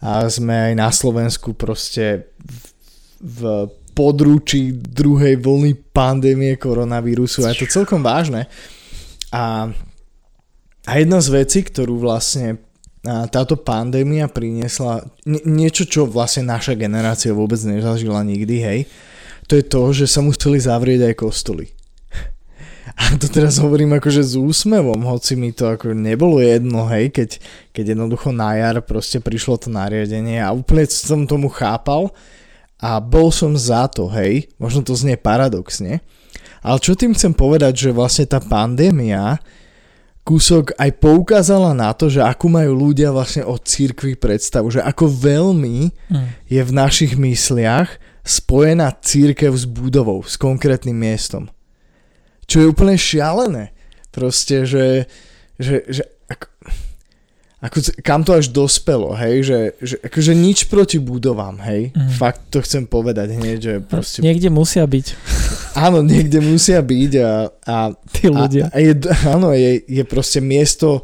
a 0.05 0.29
sme 0.29 0.53
aj 0.53 0.73
na 0.77 0.93
Slovensku 0.93 1.57
proste 1.57 2.29
v, 2.45 2.61
v 3.25 3.41
područí 3.97 4.77
druhej 4.77 5.41
vlny 5.41 5.73
pandémie 5.97 6.61
koronavírusu 6.61 7.49
a 7.49 7.57
je 7.57 7.65
to 7.65 7.81
celkom 7.81 8.05
vážne. 8.05 8.45
A, 9.33 9.73
a 10.85 10.93
jedna 11.01 11.25
z 11.25 11.29
vecí, 11.33 11.65
ktorú 11.65 12.05
vlastne 12.05 12.61
táto 13.05 13.57
pandémia 13.61 14.29
priniesla 14.29 15.05
nie, 15.29 15.41
niečo, 15.45 15.85
čo 15.85 16.09
vlastne 16.09 16.49
naša 16.49 16.77
generácia 16.77 17.37
vôbec 17.37 17.61
nezažila 17.65 18.21
nikdy, 18.25 18.57
hej, 18.61 18.81
to 19.45 19.61
je 19.61 19.65
to, 19.65 19.83
že 19.93 20.07
sa 20.09 20.25
museli 20.25 20.57
zavrieť 20.57 21.13
aj 21.13 21.15
kostoly. 21.21 21.69
A 22.95 23.19
to 23.19 23.27
teraz 23.27 23.59
hovorím 23.59 23.99
akože 23.99 24.23
s 24.23 24.35
úsmevom, 24.39 25.03
hoci 25.03 25.35
mi 25.35 25.51
to 25.51 25.67
ako 25.67 25.93
nebolo 25.99 26.39
jedno, 26.39 26.87
hej, 26.87 27.11
keď, 27.11 27.43
keď 27.75 27.85
jednoducho 27.99 28.31
na 28.31 28.55
jar 28.55 28.79
proste 28.87 29.19
prišlo 29.19 29.59
to 29.59 29.69
nariadenie 29.69 30.39
a 30.39 30.55
úplne 30.55 30.87
som 30.87 31.27
tomu 31.27 31.51
chápal 31.51 32.15
a 32.79 33.03
bol 33.03 33.35
som 33.35 33.51
za 33.59 33.91
to, 33.91 34.07
hej, 34.15 34.47
možno 34.63 34.87
to 34.87 34.95
znie 34.95 35.19
paradoxne, 35.19 36.07
ale 36.63 36.79
čo 36.79 36.95
tým 36.95 37.13
chcem 37.19 37.35
povedať, 37.35 37.91
že 37.91 37.91
vlastne 37.91 38.31
tá 38.31 38.39
pandémia 38.39 39.43
kúsok 40.25 40.73
aj 40.81 40.91
poukázala 40.97 41.77
na 41.77 41.93
to, 41.93 42.09
že 42.09 42.25
akú 42.25 42.49
majú 42.49 42.73
ľudia 42.73 43.13
vlastne 43.13 43.45
o 43.45 43.61
cirkvi 43.61 44.17
predstavu, 44.17 44.73
že 44.73 44.81
ako 44.81 45.05
veľmi 45.13 45.93
Mm. 46.09 46.27
je 46.49 46.63
v 46.65 46.73
našich 46.73 47.13
mysliach 47.21 48.01
spojená 48.25 48.97
církev 49.05 49.53
s 49.53 49.69
budovou, 49.69 50.25
s 50.25 50.41
konkrétnym 50.41 50.97
miestom. 50.97 51.53
Čo 52.45 52.57
je 52.59 52.67
úplne 52.67 52.95
šialené. 52.95 53.73
Proste, 54.09 54.63
že, 54.63 55.09
že, 55.57 55.83
že 55.87 56.03
ako, 56.25 56.47
ako, 57.61 57.77
kam 57.99 58.21
to 58.21 58.33
až 58.33 58.47
dospelo, 58.49 59.11
hej, 59.15 59.43
že, 59.43 59.59
že 59.79 59.95
akože 59.99 60.33
nič 60.33 60.65
proti 60.65 60.99
budovám, 60.99 61.59
hej, 61.63 61.91
Mhm. 61.91 62.13
fakt 62.13 62.41
to 62.49 62.61
chcem 62.61 62.85
povedať 62.85 63.33
hneď, 63.33 63.59
že 63.59 63.75
proste, 63.81 64.21
Niekde 64.21 64.49
musia 64.49 64.85
byť 64.85 65.07
áno, 65.75 65.99
niekde 66.01 66.39
musia 66.39 66.79
byť 66.79 67.13
a, 67.19 67.31
a 67.65 67.77
tí 68.13 68.29
ľudia. 68.29 68.69
a, 68.69 68.71
a 68.71 68.79
je, 68.79 68.93
áno, 69.27 69.51
je, 69.51 69.83
je 69.83 70.05
proste 70.05 70.39
miesto, 70.39 71.01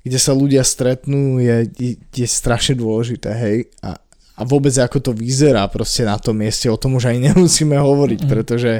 kde 0.00 0.16
sa 0.16 0.32
ľudia 0.32 0.62
stretnú, 0.62 1.36
je, 1.38 1.56
je, 1.74 1.90
je 1.98 2.26
strašne 2.26 2.72
dôležité, 2.74 3.28
hej. 3.34 3.56
A, 3.80 3.98
a 4.34 4.42
vôbec 4.42 4.72
ako 4.72 4.98
to 5.00 5.12
vyzerá 5.12 5.66
proste 5.66 6.02
na 6.02 6.16
tom 6.16 6.36
mieste, 6.36 6.66
o 6.66 6.76
tom 6.76 6.94
už 6.94 7.10
aj 7.10 7.18
nemusíme 7.26 7.74
hovoriť, 7.74 8.20
Mm. 8.20 8.28
pretože, 8.28 8.72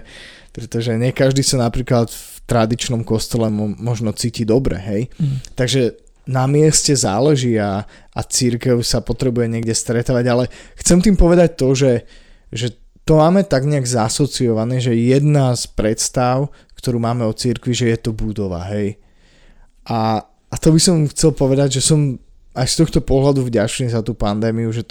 pretože 0.54 0.94
nie 0.94 1.11
každý 1.11 1.42
sa 1.42 1.58
napríklad 1.58 2.06
v 2.06 2.37
tradičnom 2.46 3.02
kostole 3.02 3.50
mo, 3.50 3.75
možno 3.75 4.14
cíti 4.14 4.46
dobre, 4.46 4.78
hej. 4.78 5.02
Mm. 5.18 5.42
Takže 5.58 5.82
na 6.30 6.46
mieste 6.46 6.94
záleží 6.94 7.58
a, 7.58 7.82
a 8.14 8.20
církev 8.23 8.80
sa 8.87 9.02
potrebuje 9.02 9.50
niekde 9.50 9.75
stretávať, 9.75 10.25
ale 10.30 10.44
chcem 10.78 11.02
tým 11.02 11.18
povedať 11.18 11.58
to, 11.58 11.75
že, 11.75 11.92
že 12.54 12.73
to 13.04 13.20
máme 13.20 13.44
tak 13.44 13.66
nejak 13.66 13.84
zasociované, 13.84 14.80
že 14.80 14.96
jedna 14.96 15.52
z 15.52 15.68
predstav, 15.75 16.49
ktorú 16.78 17.02
máme 17.02 17.26
o 17.26 17.37
církvi, 17.37 17.75
že 17.75 17.90
je 17.90 17.99
to 17.99 18.11
budova, 18.14 18.62
hej. 18.70 18.96
A, 19.84 20.23
a 20.25 20.54
to 20.56 20.73
by 20.73 20.80
som 20.80 21.04
chcel 21.11 21.34
povedať, 21.37 21.82
že 21.82 21.82
som 21.84 22.16
aj 22.54 22.70
z 22.70 22.87
tohto 22.87 23.02
pohľadu 23.02 23.44
vďačný 23.44 23.90
za 23.90 24.00
tú 24.00 24.14
pandémiu, 24.14 24.70
že 24.70 24.87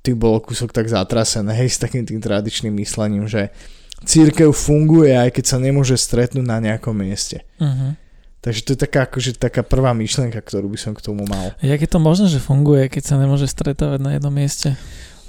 ty 0.00 0.14
bolo 0.14 0.38
kúsok 0.38 0.70
tak 0.70 0.86
zatrasené, 0.86 1.52
hej, 1.52 1.74
s 1.74 1.82
takým 1.82 2.06
tým 2.06 2.22
tradičným 2.22 2.72
myslením, 2.78 3.26
že 3.26 3.50
církev 4.04 4.50
funguje, 4.52 5.14
aj 5.14 5.30
keď 5.34 5.44
sa 5.46 5.58
nemôže 5.58 5.96
stretnúť 5.98 6.46
na 6.46 6.58
nejakom 6.58 6.94
mieste. 6.94 7.46
Uh-huh. 7.56 7.94
Takže 8.42 8.60
to 8.66 8.70
je 8.74 8.78
taká, 8.82 9.06
akože, 9.06 9.38
taká 9.38 9.62
prvá 9.62 9.94
myšlienka, 9.94 10.42
ktorú 10.42 10.66
by 10.66 10.78
som 10.78 10.92
k 10.98 11.04
tomu 11.04 11.22
mal. 11.30 11.54
Jak 11.62 11.78
je 11.78 11.90
to 11.90 12.02
možné, 12.02 12.26
že 12.26 12.42
funguje, 12.42 12.90
keď 12.90 13.14
sa 13.14 13.16
nemôže 13.16 13.46
stretávať 13.46 14.02
na 14.02 14.18
jednom 14.18 14.34
mieste? 14.34 14.74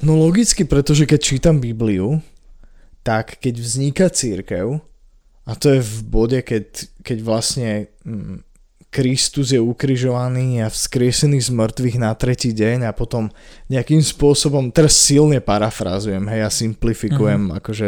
No 0.02 0.18
logicky, 0.18 0.66
pretože 0.66 1.06
keď 1.06 1.20
čítam 1.22 1.62
Bibliu, 1.62 2.20
tak 3.06 3.38
keď 3.38 3.62
vzniká 3.62 4.06
církev, 4.10 4.82
a 5.44 5.52
to 5.54 5.78
je 5.78 5.80
v 5.84 5.98
bode, 6.08 6.40
keď, 6.42 6.66
keď 7.06 7.18
vlastne 7.22 7.70
mm, 8.02 8.42
Kristus 8.94 9.50
je 9.50 9.58
ukrižovaný 9.58 10.62
a 10.62 10.70
vzkriesený 10.70 11.42
z 11.42 11.50
mŕtvych 11.50 11.98
na 11.98 12.14
tretí 12.14 12.54
deň 12.54 12.86
a 12.86 12.94
potom 12.94 13.34
nejakým 13.66 14.06
spôsobom, 14.06 14.70
teraz 14.70 14.94
silne 14.94 15.42
parafrázujem, 15.42 16.22
hej, 16.30 16.46
ja 16.46 16.50
simplifikujem, 16.54 17.50
mm-hmm. 17.50 17.58
akože 17.58 17.88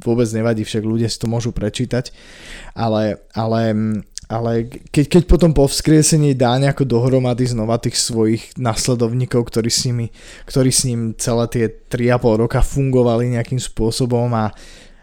vôbec 0.00 0.24
nevadí, 0.32 0.64
však 0.64 0.80
ľudia 0.80 1.12
si 1.12 1.20
to 1.20 1.28
môžu 1.28 1.52
prečítať, 1.52 2.08
ale, 2.72 3.20
ale, 3.36 3.62
ale 4.32 4.52
keď, 4.88 5.20
keď 5.20 5.22
potom 5.28 5.52
po 5.52 5.68
vzkriesení 5.68 6.32
dá 6.32 6.56
nejako 6.56 6.88
dohromady 6.88 7.44
znova 7.44 7.76
tých 7.76 8.00
svojich 8.00 8.56
nasledovníkov, 8.56 9.44
ktorí 9.44 9.68
s, 9.68 9.84
nimi, 9.84 10.08
ktorí 10.48 10.72
s 10.72 10.88
ním 10.88 11.12
celé 11.20 11.44
tie 11.52 11.64
3,5 11.68 12.48
roka 12.48 12.64
fungovali 12.64 13.36
nejakým 13.36 13.60
spôsobom 13.60 14.32
a 14.32 14.56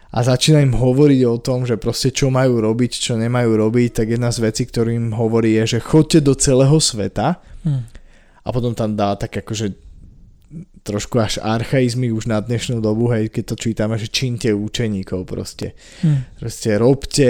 a 0.08 0.18
začína 0.24 0.64
im 0.64 0.72
hovoriť 0.72 1.20
o 1.28 1.36
tom, 1.36 1.68
že 1.68 1.76
proste 1.76 2.08
čo 2.08 2.32
majú 2.32 2.64
robiť, 2.64 2.92
čo 2.96 3.20
nemajú 3.20 3.60
robiť, 3.60 3.90
tak 3.92 4.06
jedna 4.16 4.32
z 4.32 4.40
vecí, 4.40 4.64
ktorú 4.64 4.88
im 4.88 5.12
hovorí 5.12 5.60
je, 5.60 5.76
že 5.76 5.84
chodte 5.84 6.24
do 6.24 6.32
celého 6.32 6.80
sveta 6.80 7.44
Hm. 7.68 7.82
a 8.44 8.48
potom 8.52 8.72
tam 8.74 8.94
dá 8.94 9.18
tak 9.18 9.44
akože 9.44 9.74
trošku 10.80 11.20
až 11.20 11.36
archaizmy 11.44 12.08
už 12.08 12.32
na 12.32 12.40
dnešnú 12.40 12.80
dobu, 12.80 13.12
hej, 13.12 13.28
keď 13.28 13.44
to 13.52 13.56
čítame, 13.60 13.94
že 14.00 14.08
čínte 14.08 14.48
učeníkov 14.48 15.28
proste. 15.28 15.76
Hm. 16.00 16.40
Proste 16.40 16.70
robte, 16.80 17.28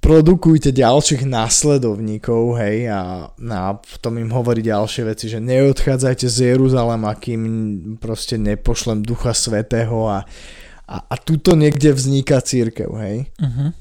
produkujte 0.00 0.72
ďalších 0.72 1.28
následovníkov, 1.28 2.56
hej, 2.64 2.88
a, 2.88 3.28
a 3.28 3.60
potom 3.76 4.16
im 4.16 4.32
hovorí 4.32 4.64
ďalšie 4.64 5.04
veci, 5.04 5.28
že 5.28 5.42
neodchádzajte 5.42 6.24
z 6.24 6.56
Jeruzalema, 6.56 7.12
kým 7.20 7.42
proste 8.00 8.40
nepošlem 8.40 9.04
Ducha 9.04 9.36
Svetého 9.36 10.08
a 10.08 10.24
a, 10.88 11.04
a 11.04 11.14
tuto 11.20 11.52
niekde 11.52 11.92
vzniká 11.92 12.40
církev, 12.40 12.88
hej. 13.04 13.28
Uh-huh. 13.36 13.76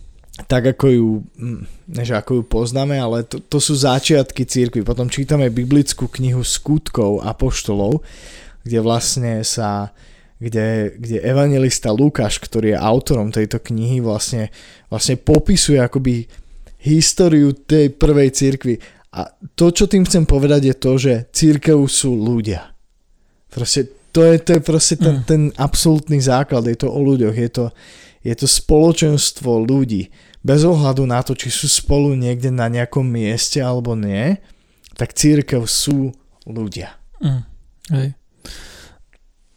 Tak 0.46 0.76
ako 0.76 0.86
ju, 0.92 1.10
hm, 1.40 1.64
než 1.88 2.14
ako 2.14 2.32
ju 2.40 2.44
poznáme, 2.46 3.00
ale 3.00 3.24
to, 3.24 3.40
to 3.40 3.58
sú 3.64 3.74
začiatky 3.74 4.44
církvy. 4.44 4.84
Potom 4.84 5.08
čítame 5.08 5.48
biblickú 5.48 6.12
knihu 6.20 6.44
skutkov 6.44 7.24
apoštolov, 7.24 8.04
kde 8.62 8.80
vlastne 8.84 9.42
sa, 9.48 9.96
kde, 10.38 11.00
kde 11.00 11.24
evangelista 11.24 11.90
Lukáš, 11.90 12.38
ktorý 12.44 12.76
je 12.76 12.84
autorom 12.84 13.32
tejto 13.32 13.64
knihy, 13.64 14.04
vlastne, 14.04 14.52
vlastne 14.92 15.16
popisuje 15.18 15.80
akoby 15.80 16.28
históriu 16.84 17.56
tej 17.56 17.96
prvej 17.96 18.30
církvy. 18.36 18.78
A 19.18 19.32
to, 19.58 19.74
čo 19.74 19.90
tým 19.90 20.06
chcem 20.06 20.30
povedať, 20.30 20.62
je 20.70 20.76
to, 20.78 20.92
že 21.02 21.14
církev 21.34 21.80
sú 21.90 22.14
ľudia. 22.14 22.78
Proste 23.50 23.97
to 24.18 24.26
je, 24.26 24.42
to 24.42 24.52
je 24.58 24.62
proste 24.66 24.96
ten, 24.98 25.22
Mm. 25.22 25.24
ten 25.30 25.42
absolútny 25.62 26.18
základ, 26.18 26.66
je 26.66 26.74
to 26.74 26.90
o 26.90 26.98
ľuďoch, 27.06 27.38
je 27.38 27.50
to, 27.54 27.66
je 28.26 28.34
to 28.34 28.50
spoločenstvo 28.50 29.62
ľudí. 29.62 30.10
Bez 30.42 30.66
ohľadu 30.66 31.06
na 31.06 31.22
to, 31.22 31.38
či 31.38 31.54
sú 31.54 31.70
spolu 31.70 32.18
niekde 32.18 32.50
na 32.50 32.66
nejakom 32.66 33.06
mieste 33.06 33.62
alebo 33.62 33.94
nie, 33.94 34.42
tak 34.98 35.14
církev 35.14 35.70
sú 35.70 36.18
ľudia. 36.50 36.98
Mm. 37.22 37.44
Hej. 37.94 38.08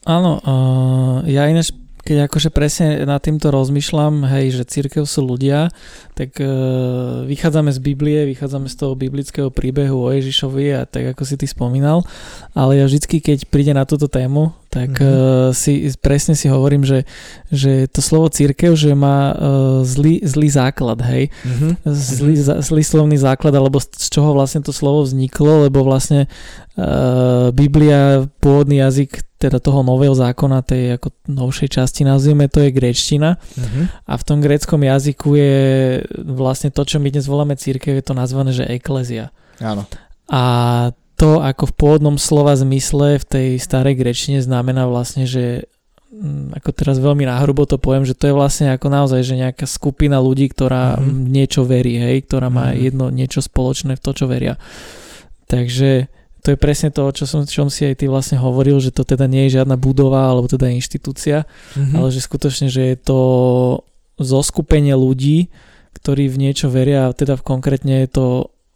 Áno, 0.04 0.40
uh, 0.44 1.24
ja 1.24 1.48
ináč, 1.48 1.72
keď 2.04 2.28
akože 2.28 2.50
presne 2.52 3.02
nad 3.08 3.20
týmto 3.20 3.48
rozmýšľam, 3.48 4.28
hej, 4.28 4.60
že 4.60 4.68
církev 4.68 5.04
sú 5.08 5.24
ľudia, 5.24 5.72
tak 6.12 6.36
uh, 6.40 7.24
vychádzame 7.24 7.70
z 7.72 7.80
Biblie, 7.80 8.28
vychádzame 8.28 8.68
z 8.68 8.76
toho 8.76 8.92
biblického 8.96 9.48
príbehu 9.48 10.08
o 10.08 10.12
Ježišovi 10.12 10.66
a 10.76 10.82
tak 10.84 11.16
ako 11.16 11.22
si 11.24 11.40
ty 11.40 11.46
spomínal, 11.48 12.04
ale 12.52 12.80
ja 12.80 12.84
vždycky, 12.84 13.24
keď 13.24 13.48
príde 13.48 13.72
na 13.72 13.88
túto 13.88 14.08
tému, 14.08 14.52
tak 14.70 14.94
Mhm. 14.94 15.02
uh, 15.02 15.12
si 15.52 15.72
presne 15.96 16.32
si 16.32 16.46
hovorím, 16.46 16.82
že, 16.82 17.02
že 17.48 17.84
to 17.86 17.98
slovo 17.98 18.26
církev, 18.28 18.72
že 18.72 18.94
má 18.94 19.18
uh, 19.28 19.36
zlý, 19.82 20.22
zlý 20.22 20.48
základ, 20.48 21.02
hej, 21.04 21.28
Mhm. 21.42 21.68
zlý, 21.84 22.34
za- 22.38 22.60
zlý 22.60 22.82
slovný 22.82 23.18
základ, 23.18 23.50
alebo 23.52 23.76
z 23.76 23.90
z 23.92 24.06
čoho 24.08 24.30
vlastne 24.30 24.60
to 24.60 24.70
slovo 24.70 25.02
vzniklo, 25.02 25.66
lebo 25.66 25.82
vlastne 25.82 26.30
uh, 26.74 27.50
Biblia, 27.50 28.24
pôvodný 28.38 28.78
jazyk 28.78 29.10
teda 29.36 29.56
toho 29.56 29.80
nového 29.80 30.12
zákona, 30.12 30.62
tej 30.62 30.94
ako 30.94 31.08
novšej 31.26 31.68
časti 31.70 32.02
nazvime, 32.02 32.46
to 32.46 32.60
je 32.60 32.70
gréčtina 32.70 33.36
Mhm. 33.56 34.06
a 34.06 34.12
v 34.14 34.22
tom 34.22 34.38
gréckom 34.38 34.78
jazyku 34.78 35.28
je 35.34 35.56
vlastne 36.22 36.68
to, 36.68 36.82
čo 36.82 36.96
my 36.96 37.08
dnes 37.08 37.24
voláme 37.24 37.54
církev, 37.54 37.92
je 37.92 38.04
to 38.04 38.14
nazvané, 38.14 38.52
že 38.52 38.64
eklezia. 38.64 39.32
Áno. 39.58 39.84
A 40.26 40.42
to, 41.20 41.44
ako 41.44 41.68
v 41.68 41.76
pôvodnom 41.76 42.16
slova 42.16 42.56
zmysle 42.56 43.20
v 43.20 43.24
tej 43.28 43.48
starej 43.60 44.00
grečine 44.00 44.40
znamená 44.40 44.88
vlastne, 44.88 45.28
že 45.28 45.68
mm, 46.08 46.56
ako 46.56 46.72
teraz 46.72 46.96
veľmi 46.96 47.28
náhrubo 47.28 47.68
to 47.68 47.76
poviem, 47.76 48.08
že 48.08 48.16
to 48.16 48.32
je 48.32 48.34
vlastne 48.34 48.72
ako 48.72 48.88
naozaj, 48.88 49.20
že 49.20 49.36
nejaká 49.36 49.68
skupina 49.68 50.16
ľudí, 50.16 50.48
ktorá 50.48 50.96
mm-hmm. 50.96 51.28
niečo 51.28 51.68
verí, 51.68 52.00
hej, 52.00 52.24
ktorá 52.24 52.48
má 52.48 52.72
mm-hmm. 52.72 52.84
jedno 52.88 53.06
niečo 53.12 53.44
spoločné 53.44 54.00
v 54.00 54.02
to, 54.02 54.10
čo 54.16 54.24
veria. 54.24 54.56
Takže 55.44 56.08
to 56.40 56.56
je 56.56 56.58
presne 56.58 56.88
to, 56.88 57.04
čo 57.12 57.28
som, 57.28 57.44
čom 57.44 57.68
si 57.68 57.84
aj 57.84 58.00
ty 58.00 58.08
vlastne 58.08 58.40
hovoril, 58.40 58.80
že 58.80 58.88
to 58.88 59.04
teda 59.04 59.28
nie 59.28 59.44
je 59.44 59.60
žiadna 59.60 59.76
budova 59.76 60.32
alebo 60.32 60.48
teda 60.48 60.72
inštitúcia, 60.72 61.44
mm-hmm. 61.44 62.00
ale 62.00 62.08
že 62.08 62.24
skutočne, 62.24 62.72
že 62.72 62.96
je 62.96 62.96
to 62.96 63.20
zoskupenie 64.16 64.96
ľudí, 64.96 65.52
ktorí 66.00 66.32
v 66.32 66.48
niečo 66.48 66.72
veria 66.72 67.12
a 67.12 67.16
teda 67.16 67.36
v 67.36 67.44
konkrétne 67.44 68.08
je 68.08 68.08
to 68.08 68.26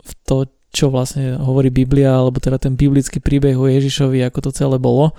v 0.04 0.12
to, 0.28 0.36
čo 0.74 0.90
vlastne 0.90 1.38
hovorí 1.38 1.70
Biblia, 1.70 2.18
alebo 2.18 2.42
teda 2.42 2.58
ten 2.58 2.74
biblický 2.74 3.22
príbeh 3.22 3.54
o 3.54 3.70
Ježišovi, 3.70 4.26
ako 4.26 4.50
to 4.50 4.50
celé 4.50 4.76
bolo. 4.82 5.14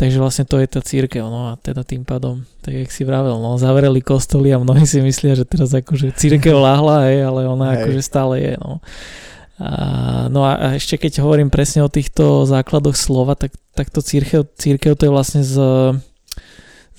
Takže 0.00 0.16
vlastne 0.16 0.48
to 0.48 0.56
je 0.56 0.64
tá 0.64 0.80
církev, 0.80 1.20
no 1.28 1.52
a 1.52 1.60
teda 1.60 1.84
tým 1.84 2.08
pádom, 2.08 2.48
tak 2.64 2.72
jak 2.72 2.88
si 2.88 3.04
vravel, 3.04 3.36
no 3.36 3.60
zavreli 3.60 4.00
kostoly 4.00 4.48
a 4.48 4.56
mnohí 4.56 4.88
si 4.88 5.04
myslia, 5.04 5.36
že 5.36 5.44
teraz 5.44 5.76
akože 5.76 6.16
církev 6.16 6.56
láhla, 6.56 7.12
hej, 7.12 7.28
ale 7.28 7.44
ona 7.44 7.76
hej. 7.76 7.84
akože 7.84 8.00
stále 8.00 8.40
je, 8.40 8.54
no. 8.56 8.80
A, 9.60 9.72
no 10.32 10.40
a 10.40 10.72
ešte 10.72 10.96
keď 10.96 11.20
hovorím 11.20 11.52
presne 11.52 11.84
o 11.84 11.92
týchto 11.92 12.48
základoch 12.48 12.96
slova, 12.96 13.36
tak, 13.36 13.52
tak 13.76 13.92
to 13.92 14.00
církev, 14.00 14.48
církev 14.56 14.96
to 14.96 15.04
je 15.04 15.12
vlastne 15.12 15.44
z, 15.44 15.60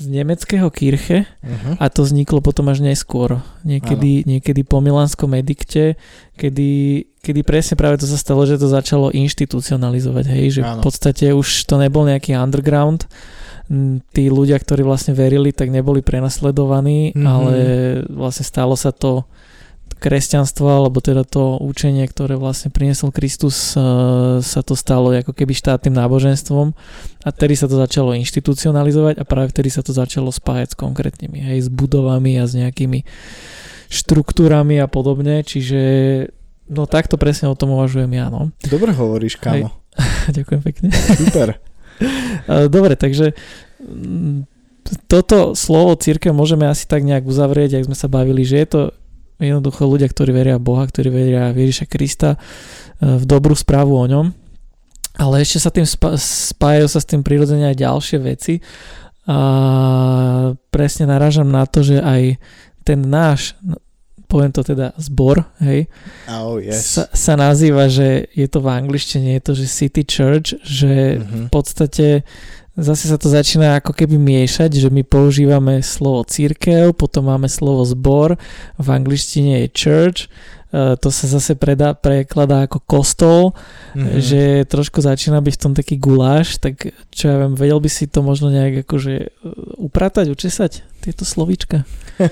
z 0.01 0.09
nemeckého 0.09 0.65
Kirche 0.73 1.29
uh-huh. 1.45 1.77
a 1.77 1.85
to 1.93 2.01
vzniklo 2.01 2.41
potom 2.41 2.73
až 2.73 2.81
neskôr. 2.81 3.45
Niekedy, 3.61 4.25
niekedy 4.25 4.65
po 4.65 4.81
Milánskom 4.81 5.37
edikte, 5.37 6.01
kedy, 6.41 7.05
kedy 7.21 7.41
presne 7.45 7.77
práve 7.77 8.01
to 8.01 8.09
sa 8.09 8.17
stalo, 8.17 8.49
že 8.49 8.57
to 8.57 8.65
začalo 8.65 9.13
inštitucionalizovať, 9.13 10.25
hej, 10.33 10.47
že 10.57 10.61
ano. 10.65 10.81
v 10.81 10.89
podstate 10.89 11.29
už 11.37 11.69
to 11.69 11.77
nebol 11.77 12.01
nejaký 12.09 12.33
underground, 12.33 13.05
tí 14.11 14.27
ľudia, 14.27 14.59
ktorí 14.59 14.83
vlastne 14.83 15.15
verili, 15.15 15.55
tak 15.55 15.71
neboli 15.71 16.03
prenasledovaní, 16.03 17.15
mm-hmm. 17.15 17.27
ale 17.27 17.55
vlastne 18.11 18.43
stalo 18.43 18.75
sa 18.75 18.91
to 18.91 19.23
kresťanstvo, 20.01 20.65
alebo 20.65 20.97
teda 20.97 21.21
to 21.21 21.61
učenie, 21.61 22.09
ktoré 22.09 22.33
vlastne 22.33 22.73
priniesol 22.73 23.13
Kristus, 23.13 23.77
e, 23.77 23.79
sa 24.41 24.61
to 24.65 24.73
stalo 24.73 25.13
ako 25.13 25.37
keby 25.37 25.53
štátnym 25.53 25.93
náboženstvom 25.93 26.73
a 27.21 27.29
tedy 27.29 27.53
sa 27.53 27.69
to 27.69 27.77
začalo 27.77 28.17
inštitucionalizovať 28.17 29.21
a 29.21 29.23
práve 29.29 29.53
vtedy 29.53 29.69
sa 29.69 29.85
to 29.85 29.93
začalo 29.93 30.33
spájať 30.33 30.73
s 30.73 30.75
konkrétnymi, 30.75 31.53
hej, 31.53 31.57
s 31.61 31.69
budovami 31.69 32.41
a 32.41 32.49
s 32.49 32.57
nejakými 32.57 33.05
štruktúrami 33.93 34.81
a 34.81 34.89
podobne, 34.89 35.45
čiže 35.45 35.79
no 36.65 36.89
takto 36.89 37.21
presne 37.21 37.53
o 37.53 37.55
tom 37.55 37.77
uvažujem 37.77 38.09
ja, 38.17 38.33
no. 38.33 38.49
Dobre 38.65 38.97
hovoríš, 38.97 39.37
kamo. 39.37 39.69
Ďakujem 40.37 40.61
pekne. 40.65 40.89
Super. 41.15 41.49
E, 42.49 42.65
dobre, 42.65 42.97
takže 42.97 43.37
mm, 43.77 44.49
toto 45.05 45.53
slovo 45.53 45.93
církev 45.93 46.33
môžeme 46.33 46.65
asi 46.65 46.89
tak 46.89 47.05
nejak 47.05 47.29
uzavrieť, 47.29 47.77
ak 47.77 47.85
sme 47.85 47.93
sa 47.93 48.09
bavili, 48.09 48.41
že 48.41 48.57
je 48.57 48.67
to 48.67 48.81
Jednoducho 49.41 49.89
ľudia, 49.89 50.05
ktorí 50.05 50.29
veria 50.29 50.61
Boha, 50.61 50.85
ktorí 50.85 51.09
veria 51.09 51.49
Ježiša 51.49 51.89
Krista, 51.89 52.37
e, 52.37 53.17
v 53.17 53.25
dobrú 53.25 53.57
správu 53.57 53.97
o 53.97 54.05
ňom. 54.05 54.29
Ale 55.17 55.43
ešte 55.43 55.59
sa 55.59 55.73
tým 55.73 55.83
spájajú 55.83 56.87
sa 56.87 56.99
s 57.01 57.09
tým 57.09 57.25
prirodzene 57.25 57.73
aj 57.73 57.81
ďalšie 57.81 58.17
veci. 58.21 58.63
A 59.27 59.37
presne 60.71 61.09
narážam 61.09 61.49
na 61.49 61.67
to, 61.67 61.83
že 61.83 61.99
aj 61.99 62.39
ten 62.81 63.01
náš, 63.05 63.53
no, 63.61 63.77
poviem 64.25 64.49
to 64.55 64.63
teda 64.63 64.95
zbor, 64.95 65.43
hej, 65.59 65.91
oh, 66.31 66.55
yes. 66.57 66.95
sa, 66.95 67.03
sa 67.11 67.33
nazýva, 67.35 67.91
že 67.91 68.31
je 68.31 68.47
to 68.47 68.63
v 68.63 68.71
angličtine, 68.71 69.35
je 69.37 69.41
to, 69.43 69.53
že 69.59 69.67
City 69.67 70.07
Church, 70.07 70.55
že 70.63 71.19
mm-hmm. 71.19 71.45
v 71.45 71.49
podstate 71.51 72.07
zase 72.77 73.11
sa 73.11 73.17
to 73.19 73.27
začína 73.27 73.79
ako 73.79 73.91
keby 73.91 74.15
miešať, 74.15 74.79
že 74.79 74.89
my 74.89 75.03
používame 75.03 75.83
slovo 75.83 76.23
církev, 76.23 76.95
potom 76.95 77.27
máme 77.27 77.51
slovo 77.51 77.83
zbor, 77.83 78.39
v 78.79 78.87
angličtine 78.87 79.65
je 79.65 79.67
church, 79.75 80.19
e, 80.71 80.95
to 80.95 81.11
sa 81.11 81.27
zase 81.27 81.59
predá, 81.59 81.91
prekladá 81.91 82.63
ako 82.63 82.79
kostol, 82.87 83.41
mm-hmm. 83.91 84.19
že 84.23 84.41
trošku 84.71 85.03
začína 85.03 85.43
byť 85.43 85.53
v 85.59 85.61
tom 85.61 85.73
taký 85.75 85.99
guláš, 85.99 86.63
tak 86.63 86.95
čo 87.11 87.23
ja 87.27 87.35
viem, 87.43 87.59
vedel 87.59 87.79
by 87.83 87.89
si 87.91 88.07
to 88.07 88.23
možno 88.23 88.47
nejak 88.47 88.87
akože 88.87 89.13
e, 89.19 89.27
upratať, 89.75 90.31
učesať 90.31 90.71
tieto 91.03 91.27
slovíčka? 91.27 91.83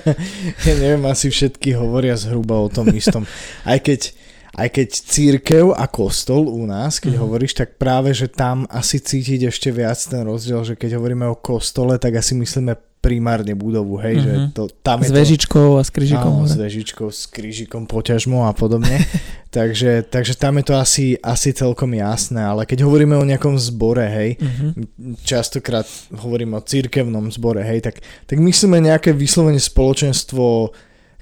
ja 0.66 0.74
neviem, 0.80 1.04
asi 1.04 1.28
všetky 1.28 1.76
hovoria 1.76 2.16
zhruba 2.16 2.56
o 2.64 2.72
tom 2.72 2.88
istom. 2.96 3.28
Aj 3.68 3.76
keď 3.76 4.16
aj 4.56 4.68
keď 4.70 4.88
církev 4.90 5.64
a 5.74 5.86
kostol 5.86 6.50
u 6.50 6.66
nás, 6.66 6.98
keď 6.98 7.18
mm. 7.18 7.22
hovoríš, 7.22 7.52
tak 7.54 7.78
práve, 7.78 8.10
že 8.10 8.26
tam 8.26 8.66
asi 8.66 8.98
cítiť 8.98 9.50
ešte 9.50 9.70
viac 9.70 9.98
ten 9.98 10.26
rozdiel, 10.26 10.66
že 10.66 10.74
keď 10.74 10.98
hovoríme 10.98 11.26
o 11.30 11.38
kostole, 11.38 11.98
tak 11.98 12.18
asi 12.18 12.34
myslíme 12.34 12.90
primárne 13.00 13.56
budovu, 13.56 13.96
hej, 13.96 14.20
mm-hmm. 14.20 14.24
že 14.28 14.32
mhm. 14.36 14.48
to, 14.52 14.62
tam 14.84 15.00
je 15.00 15.08
S 15.08 15.16
vežičkou 15.16 15.80
a 15.80 15.82
s 15.82 15.88
kryžikom. 15.88 16.32
Áno, 16.36 16.44
s 16.44 16.52
vežičkou, 16.52 17.08
s 17.08 17.24
kryžikom, 17.32 17.88
poťažmo 17.88 18.44
a 18.44 18.52
podobne. 18.52 19.00
takže, 19.56 20.04
takže 20.04 20.36
tam 20.36 20.60
je 20.60 20.64
to 20.68 20.74
asi, 20.76 21.06
asi 21.24 21.56
celkom 21.56 21.96
jasné, 21.96 22.44
ale 22.44 22.68
keď 22.68 22.84
hovoríme 22.84 23.16
o 23.16 23.24
nejakom 23.24 23.56
zbore, 23.56 24.04
hej, 24.04 24.30
mm-hmm. 24.36 25.16
častokrát 25.24 25.88
hovorím 26.12 26.60
o 26.60 26.60
církevnom 26.60 27.32
zbore, 27.32 27.64
hej, 27.64 27.88
tak, 27.88 28.04
tak 28.28 28.36
myslíme 28.36 28.76
nejaké 28.84 29.16
vyslovene 29.16 29.58
spoločenstvo 29.58 30.76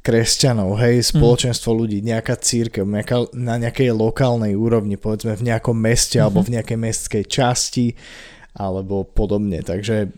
kresťanov, 0.09 0.81
hej, 0.81 1.05
mhm. 1.05 1.07
spoločenstvo 1.21 1.77
mm. 1.77 1.79
ľudí, 1.85 1.99
nejaká 2.01 2.41
církev, 2.41 2.89
nejaká, 2.89 3.29
na 3.37 3.61
nejakej 3.61 3.93
lokálnej 3.93 4.57
úrovni, 4.57 4.97
povedzme 4.97 5.37
v 5.37 5.53
nejakom 5.53 5.77
meste 5.77 6.17
mm-hmm. 6.17 6.25
alebo 6.25 6.41
v 6.41 6.53
nejakej 6.57 6.79
mestskej 6.81 7.25
časti 7.29 7.93
alebo 8.57 9.05
podobne, 9.05 9.61
takže 9.61 10.09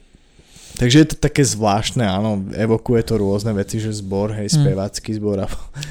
takže 0.71 0.97
je 1.03 1.09
to 1.11 1.17
také 1.19 1.43
zvláštne, 1.43 2.07
áno, 2.07 2.47
evokuje 2.55 3.03
to 3.03 3.19
rôzne 3.19 3.51
veci, 3.53 3.83
že 3.83 3.91
zbor, 3.91 4.31
hej, 4.39 4.47
mhm. 4.47 4.55
spevácky 4.63 5.11
zbor 5.19 5.43
a... 5.43 5.47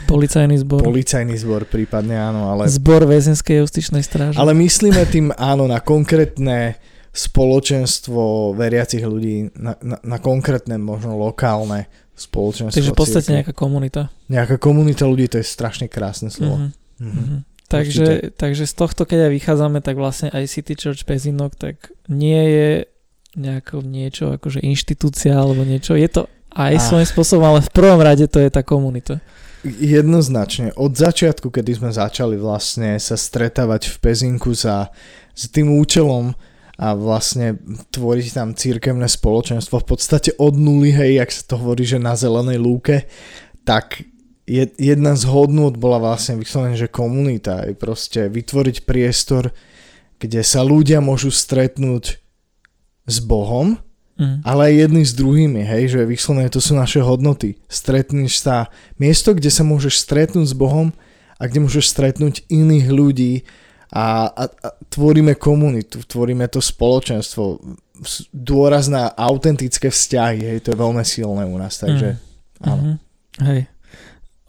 Policajný 0.07 0.55
zbor. 0.63 0.79
Policajný 0.81 1.35
zbor 1.35 1.67
prípadne, 1.67 2.15
áno, 2.15 2.55
ale... 2.55 2.71
Zbor 2.71 3.03
väzenskej 3.03 3.67
justičnej 3.67 4.01
stráže. 4.01 4.39
Ale 4.39 4.55
myslíme 4.55 5.03
tým, 5.12 5.35
áno, 5.35 5.67
na 5.67 5.83
konkrétne 5.83 6.79
spoločenstvo 7.12 8.55
veriacich 8.55 9.03
ľudí, 9.03 9.51
na, 9.59 9.75
na, 9.83 9.97
na 9.99 10.17
konkrétne, 10.23 10.79
možno 10.79 11.19
lokálne 11.19 11.91
spoločenstvo. 12.19 12.75
Takže 12.75 12.91
v 12.91 12.99
podstate 12.99 13.29
nejaká 13.32 13.55
komunita. 13.55 14.12
Nejaká 14.27 14.60
komunita 14.60 15.08
ľudí, 15.08 15.32
to 15.32 15.39
je 15.39 15.47
strašne 15.47 15.88
krásne 15.88 16.27
slovo. 16.27 16.67
Mm-hmm. 16.67 17.08
Mm-hmm. 17.08 17.39
Takže, 17.69 18.34
takže 18.34 18.65
z 18.65 18.73
tohto, 18.73 19.05
keď 19.05 19.29
aj 19.29 19.32
vychádzame, 19.38 19.79
tak 19.86 19.95
vlastne 19.95 20.34
aj 20.34 20.49
City 20.49 20.73
Church 20.73 21.05
Pezinok, 21.05 21.53
tak 21.53 21.93
nie 22.10 22.41
je 22.49 22.71
nejako 23.38 23.86
niečo 23.86 24.34
akože 24.36 24.65
inštitúcia 24.65 25.38
alebo 25.38 25.62
niečo. 25.62 25.93
Je 25.93 26.10
to 26.10 26.25
aj 26.49 26.73
ah. 26.75 26.82
svojím 26.82 27.08
spôsobom, 27.08 27.45
ale 27.45 27.62
v 27.62 27.69
prvom 27.69 28.01
rade 28.01 28.25
to 28.25 28.41
je 28.41 28.49
tá 28.49 28.65
komunita. 28.65 29.21
Jednoznačne. 29.62 30.73
Od 30.79 30.95
začiatku, 30.97 31.51
kedy 31.53 31.77
sme 31.77 31.91
začali 31.93 32.39
vlastne 32.39 32.97
sa 32.97 33.19
stretávať 33.19 33.91
v 33.91 33.95
Pezinku 34.01 34.55
za, 34.55 34.89
s 35.36 35.45
tým 35.51 35.77
účelom 35.77 36.34
a 36.80 36.96
vlastne 36.96 37.60
tvoriť 37.92 38.28
tam 38.32 38.56
církevné 38.56 39.12
spoločenstvo 39.12 39.84
v 39.84 39.88
podstate 39.92 40.32
od 40.39 40.56
nuly, 40.56 40.96
hej, 40.96 41.20
jak 41.20 41.30
sa 41.36 41.44
to 41.44 41.56
hovorí, 41.60 41.84
že 41.84 42.00
na 42.00 42.15
zelenej 42.15 42.56
lúke, 42.56 43.04
tak 43.68 44.08
jedna 44.80 45.20
z 45.20 45.28
hodnôt 45.28 45.76
bola 45.76 46.00
vlastne 46.00 46.39
vyslovene, 46.39 46.80
že 46.80 46.88
komunita, 46.88 47.68
je 47.68 47.76
proste 47.76 48.32
vytvoriť 48.32 48.88
priestor, 48.88 49.52
kde 50.24 50.39
sa 50.39 50.63
ľudia 50.63 51.04
môžu 51.04 51.36
stretnúť 51.36 52.24
s 53.04 53.18
Bohom, 53.28 53.76
mm. 54.15 54.48
ale 54.48 54.72
aj 54.72 54.74
jedni 54.88 55.04
s 55.04 55.12
druhými, 55.20 55.62
hej, 55.68 56.00
že 56.00 56.08
vyslovene 56.08 56.48
to 56.48 56.63
sú 56.63 56.80
naše 56.80 57.04
hodnoty. 57.04 57.60
Stretneš 57.68 58.39
sa, 58.39 58.72
miesto, 58.96 59.36
kde 59.36 59.52
sa 59.52 59.68
môžeš 59.68 60.00
stretnúť 60.00 60.48
s 60.48 60.56
Bohom 60.56 60.96
a 61.36 61.44
kde 61.44 61.60
môžeš 61.68 61.92
stretnúť 61.92 62.48
iných 62.48 62.88
ľudí, 62.88 63.34
a, 63.89 64.30
a, 64.30 64.44
a 64.46 64.70
tvoríme 64.89 65.38
komunitu, 65.38 66.02
tvoríme 66.02 66.49
to 66.49 66.60
spoločenstvo, 66.60 67.62
dôraz 68.34 68.89
na 68.89 69.13
autentické 69.13 69.93
vzťahy, 69.93 70.39
hej, 70.41 70.60
to 70.65 70.73
je 70.73 70.78
veľmi 70.82 71.04
silné 71.06 71.45
u 71.45 71.56
nás, 71.62 71.78
takže 71.78 72.17
mm. 72.17 72.65
áno. 72.65 72.84
Mm-hmm. 72.84 72.97
Hej. 73.45 73.62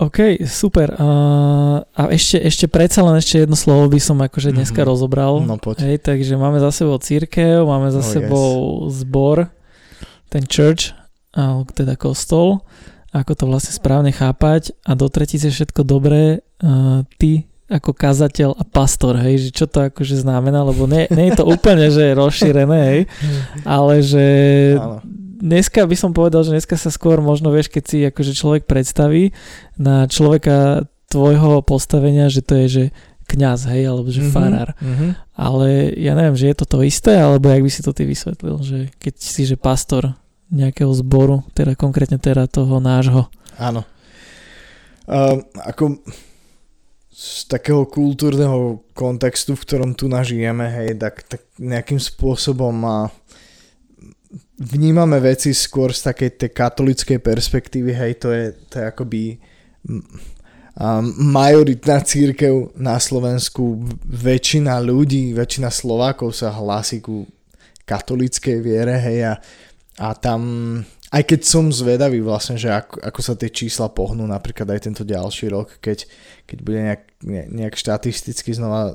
OK, 0.00 0.40
super. 0.48 0.96
Uh, 0.96 1.84
a 1.92 2.08
ešte, 2.08 2.40
ešte 2.40 2.66
predsa 2.72 3.04
len 3.04 3.20
ešte 3.20 3.44
jedno 3.44 3.52
slovo 3.52 3.84
by 3.92 4.00
som 4.00 4.16
akože 4.16 4.48
mhm. 4.48 4.56
dneska 4.56 4.80
mm-hmm. 4.80 4.92
rozobral. 4.96 5.44
No 5.44 5.60
poď. 5.60 5.92
Hej, 5.92 5.98
takže 6.00 6.40
máme 6.40 6.56
za 6.56 6.72
sebou 6.72 6.96
církev, 6.96 7.68
máme 7.68 7.92
za 7.92 8.00
oh, 8.00 8.08
sebou 8.08 8.50
yes. 8.88 9.04
zbor, 9.04 9.52
ten 10.32 10.48
church, 10.48 10.96
teda 11.76 12.00
kostol, 12.00 12.64
ako 13.12 13.32
to 13.34 13.44
vlastne 13.50 13.74
správne 13.74 14.14
chápať 14.14 14.72
a 14.86 14.96
do 14.96 15.10
tretice 15.10 15.50
všetko 15.52 15.82
dobré, 15.82 16.40
uh, 16.62 17.02
ty 17.18 17.49
ako 17.70 17.94
kazateľ 17.94 18.58
a 18.58 18.64
pastor, 18.66 19.14
hej, 19.22 19.46
že 19.46 19.50
čo 19.54 19.70
to 19.70 19.86
akože 19.86 20.18
znamená, 20.18 20.66
lebo 20.66 20.90
nie, 20.90 21.06
nie 21.14 21.30
je 21.30 21.38
to 21.38 21.46
úplne, 21.46 21.86
že 21.86 22.10
je 22.10 22.18
rozšírené, 22.18 22.78
hej, 22.90 23.00
ale 23.62 23.94
že 24.02 24.24
dneska 25.40 25.86
by 25.86 25.96
som 25.96 26.10
povedal, 26.10 26.42
že 26.42 26.52
dneska 26.52 26.74
sa 26.74 26.90
skôr 26.90 27.22
možno, 27.22 27.54
vieš, 27.54 27.70
keď 27.70 27.82
si 27.86 27.98
akože 28.04 28.32
človek 28.34 28.62
predstaví 28.66 29.30
na 29.78 30.04
človeka 30.04 30.84
tvojho 31.08 31.62
postavenia, 31.62 32.26
že 32.26 32.42
to 32.42 32.58
je, 32.60 32.66
že 32.68 32.84
kňaz, 33.30 33.70
hej, 33.70 33.86
alebo 33.86 34.10
že 34.10 34.26
Mhm, 34.26 34.32
farár. 34.34 34.74
mhm. 34.82 35.14
Ale 35.38 35.94
ja 35.96 36.12
neviem, 36.18 36.34
že 36.36 36.50
je 36.50 36.56
to 36.58 36.66
to 36.66 36.78
isté, 36.82 37.14
alebo 37.16 37.48
jak 37.48 37.62
by 37.62 37.70
si 37.70 37.80
to 37.80 37.94
ty 37.94 38.02
vysvetlil, 38.04 38.58
že 38.60 38.78
keď 38.98 39.14
si, 39.16 39.46
že 39.46 39.54
pastor 39.54 40.18
nejakého 40.50 40.90
zboru, 40.90 41.46
teda 41.54 41.78
konkrétne 41.78 42.18
teda 42.18 42.50
toho 42.50 42.82
nášho. 42.82 43.30
Áno. 43.54 43.86
Uh, 45.06 45.38
ako 45.62 46.02
z 47.10 47.50
takého 47.50 47.84
kultúrneho 47.90 48.86
kontextu, 48.94 49.58
v 49.58 49.64
ktorom 49.66 49.90
tu 49.98 50.06
nažijeme, 50.06 50.70
hej, 50.70 50.96
tak, 50.96 51.26
tak 51.26 51.42
nejakým 51.58 51.98
spôsobom 51.98 52.74
a 52.86 53.10
vnímame 54.56 55.18
veci 55.18 55.50
skôr 55.50 55.90
z 55.90 56.06
takej 56.06 56.30
tej 56.38 56.50
katolickej 56.54 57.18
perspektívy, 57.18 57.92
hej, 57.92 58.12
to 58.22 58.28
je, 58.30 58.54
to 58.70 58.74
je 58.78 58.84
akoby 58.86 59.22
a 60.80 61.02
majoritná 61.18 62.00
církev 62.00 62.72
na 62.78 62.96
Slovensku, 62.96 63.84
väčšina 64.06 64.78
ľudí, 64.80 65.34
väčšina 65.34 65.68
Slovákov 65.68 66.32
sa 66.32 66.54
hlási 66.54 67.02
ku 67.02 67.26
katolíckej 67.84 68.62
viere, 68.62 68.96
hej, 68.96 69.18
a, 69.28 69.34
a 69.98 70.08
tam, 70.14 70.40
aj 71.10 71.22
keď 71.26 71.40
som 71.42 71.74
zvedavý 71.74 72.22
vlastne, 72.22 72.54
že 72.54 72.70
ako, 72.70 73.02
ako 73.02 73.20
sa 73.20 73.34
tie 73.34 73.50
čísla 73.50 73.90
pohnú 73.90 74.22
napríklad 74.30 74.70
aj 74.70 74.86
tento 74.86 75.02
ďalší 75.02 75.50
rok, 75.50 75.82
keď, 75.82 76.06
keď 76.46 76.58
bude 76.62 76.80
nejak, 76.86 77.02
ne, 77.26 77.42
nejak 77.50 77.74
štatisticky 77.74 78.54
znova 78.54 78.94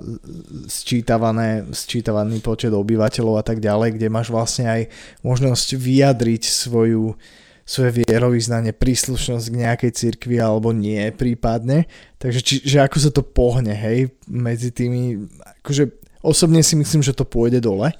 sčítavané, 0.71 1.67
sčítavaný 1.75 2.39
počet 2.39 2.71
obyvateľov 2.71 3.35
a 3.35 3.43
tak 3.43 3.59
ďalej, 3.59 3.99
kde 3.99 4.07
máš 4.07 4.31
vlastne 4.31 4.63
aj 4.63 4.81
možnosť 5.27 5.75
vyjadriť 5.75 6.43
svoju, 6.47 7.19
svoje 7.67 7.91
vierovýznanie, 8.07 8.71
príslušnosť 8.71 9.45
k 9.51 9.59
nejakej 9.67 9.91
cirkvi 9.91 10.39
alebo 10.39 10.71
nie 10.71 11.11
prípadne. 11.11 11.91
Takže 12.15 12.39
či, 12.39 12.55
že 12.63 12.79
ako 12.79 12.95
sa 12.95 13.11
to 13.11 13.27
pohne, 13.27 13.75
hej, 13.75 14.15
medzi 14.31 14.71
tými, 14.71 15.19
akože 15.59 15.91
osobne 16.23 16.63
si 16.63 16.79
myslím, 16.79 17.03
že 17.03 17.11
to 17.11 17.27
pôjde 17.27 17.59
dole. 17.59 17.91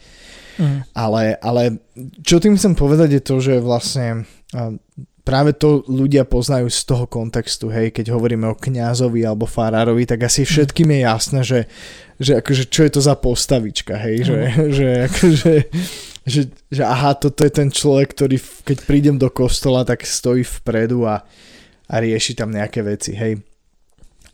Mm. 0.56 0.80
Ale, 0.96 1.36
ale 1.44 1.84
čo 2.24 2.40
tým 2.40 2.56
chcem 2.56 2.74
povedať 2.76 3.20
je 3.20 3.22
to, 3.22 3.36
že 3.44 3.56
vlastne 3.60 4.24
práve 5.26 5.58
to 5.58 5.82
ľudia 5.90 6.24
poznajú 6.24 6.70
z 6.70 6.82
toho 6.86 7.10
kontextu, 7.10 7.68
hej, 7.74 7.90
keď 7.90 8.14
hovoríme 8.14 8.46
o 8.46 8.56
kňazovi 8.56 9.26
alebo 9.26 9.50
farárovi, 9.50 10.06
tak 10.06 10.30
asi 10.30 10.46
všetkým 10.46 10.94
je 10.94 11.00
jasné, 11.02 11.40
že, 11.42 11.60
že 12.22 12.32
akože 12.40 12.64
čo 12.70 12.86
je 12.86 12.92
to 12.94 13.02
za 13.02 13.18
postavička, 13.18 13.98
hej, 13.98 14.30
že, 14.30 14.38
že 14.78 14.88
akože 15.10 15.54
že, 16.26 16.50
že 16.74 16.82
aha, 16.82 17.14
toto 17.14 17.46
je 17.46 17.54
ten 17.54 17.70
človek, 17.70 18.18
ktorý 18.18 18.38
keď 18.66 18.78
prídem 18.90 19.18
do 19.22 19.30
kostola, 19.30 19.86
tak 19.86 20.02
stojí 20.02 20.42
vpredu 20.42 21.06
a, 21.06 21.22
a 21.86 21.96
rieši 22.02 22.34
tam 22.34 22.50
nejaké 22.50 22.82
veci, 22.82 23.14
hej. 23.14 23.42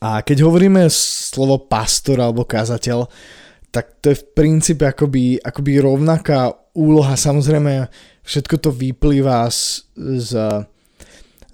A 0.01 0.23
keď 0.23 0.47
hovoríme 0.47 0.88
slovo 0.89 1.62
pastor 1.62 2.23
alebo 2.23 2.47
kazateľ, 2.47 3.05
tak 3.71 4.03
to 4.03 4.12
je 4.12 4.19
v 4.19 4.25
princípe 4.36 4.84
akoby, 4.84 5.39
akoby 5.39 5.79
rovnaká 5.79 6.51
úloha. 6.75 7.15
Samozrejme, 7.15 7.88
všetko 8.27 8.55
to 8.60 8.69
vyplýva 8.75 9.47
z, 9.47 9.88
z, 9.95 10.31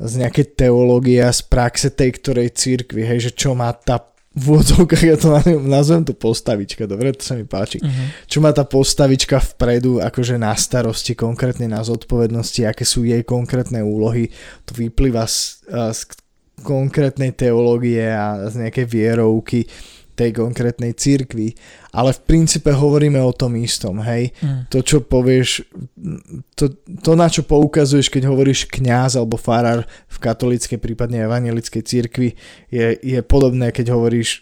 z 0.02 0.12
nejakej 0.18 0.58
teológie 0.58 1.22
a 1.22 1.30
z 1.30 1.46
praxe 1.46 1.94
tej 1.94 2.18
ktorej 2.18 2.58
církvy, 2.58 3.06
hej, 3.06 3.30
že 3.30 3.32
čo 3.38 3.54
má 3.54 3.70
tá 3.74 4.02
v 4.38 4.54
úvodzovkách, 4.54 5.02
ja 5.02 5.18
to 5.18 5.34
nazvem, 5.66 6.06
to 6.06 6.14
postavička, 6.14 6.86
dobre, 6.86 7.10
to 7.18 7.26
sa 7.26 7.34
mi 7.34 7.42
páči. 7.42 7.82
Mhm. 7.82 8.30
Čo 8.30 8.38
má 8.46 8.54
tá 8.54 8.70
postavička 8.70 9.42
vpredu, 9.42 9.98
akože 9.98 10.38
na 10.38 10.54
starosti, 10.54 11.18
konkrétne 11.18 11.66
na 11.66 11.82
zodpovednosti, 11.82 12.62
aké 12.70 12.86
sú 12.86 13.02
jej 13.02 13.26
konkrétne 13.26 13.82
úlohy, 13.82 14.30
to 14.70 14.78
vyplýva 14.78 15.26
z, 15.26 15.66
z 15.74 16.00
konkrétnej 16.62 17.34
teológie 17.34 18.14
a 18.14 18.50
z 18.50 18.66
nejakej 18.66 18.86
vierovky 18.86 19.66
tej 20.18 20.34
konkrétnej 20.34 20.98
cirkvi, 20.98 21.54
ale 21.94 22.10
v 22.10 22.20
princípe 22.26 22.74
hovoríme 22.74 23.22
o 23.22 23.30
tom 23.30 23.54
istom, 23.62 24.02
hej. 24.02 24.34
Mm. 24.42 24.66
To, 24.74 24.82
čo 24.82 25.06
povieš, 25.06 25.62
to, 26.58 26.74
to 27.06 27.12
na 27.14 27.30
čo 27.30 27.46
poukazuješ, 27.46 28.10
keď 28.10 28.26
hovoríš 28.26 28.66
kňaz 28.66 29.22
alebo 29.22 29.38
farár 29.38 29.86
v 30.10 30.18
katolíckej, 30.18 30.82
prípadne 30.82 31.22
evangelickej 31.30 31.84
cirkvi, 31.86 32.34
je, 32.74 32.98
je 32.98 33.20
podobné, 33.22 33.70
keď 33.70 33.94
hovoríš 33.94 34.42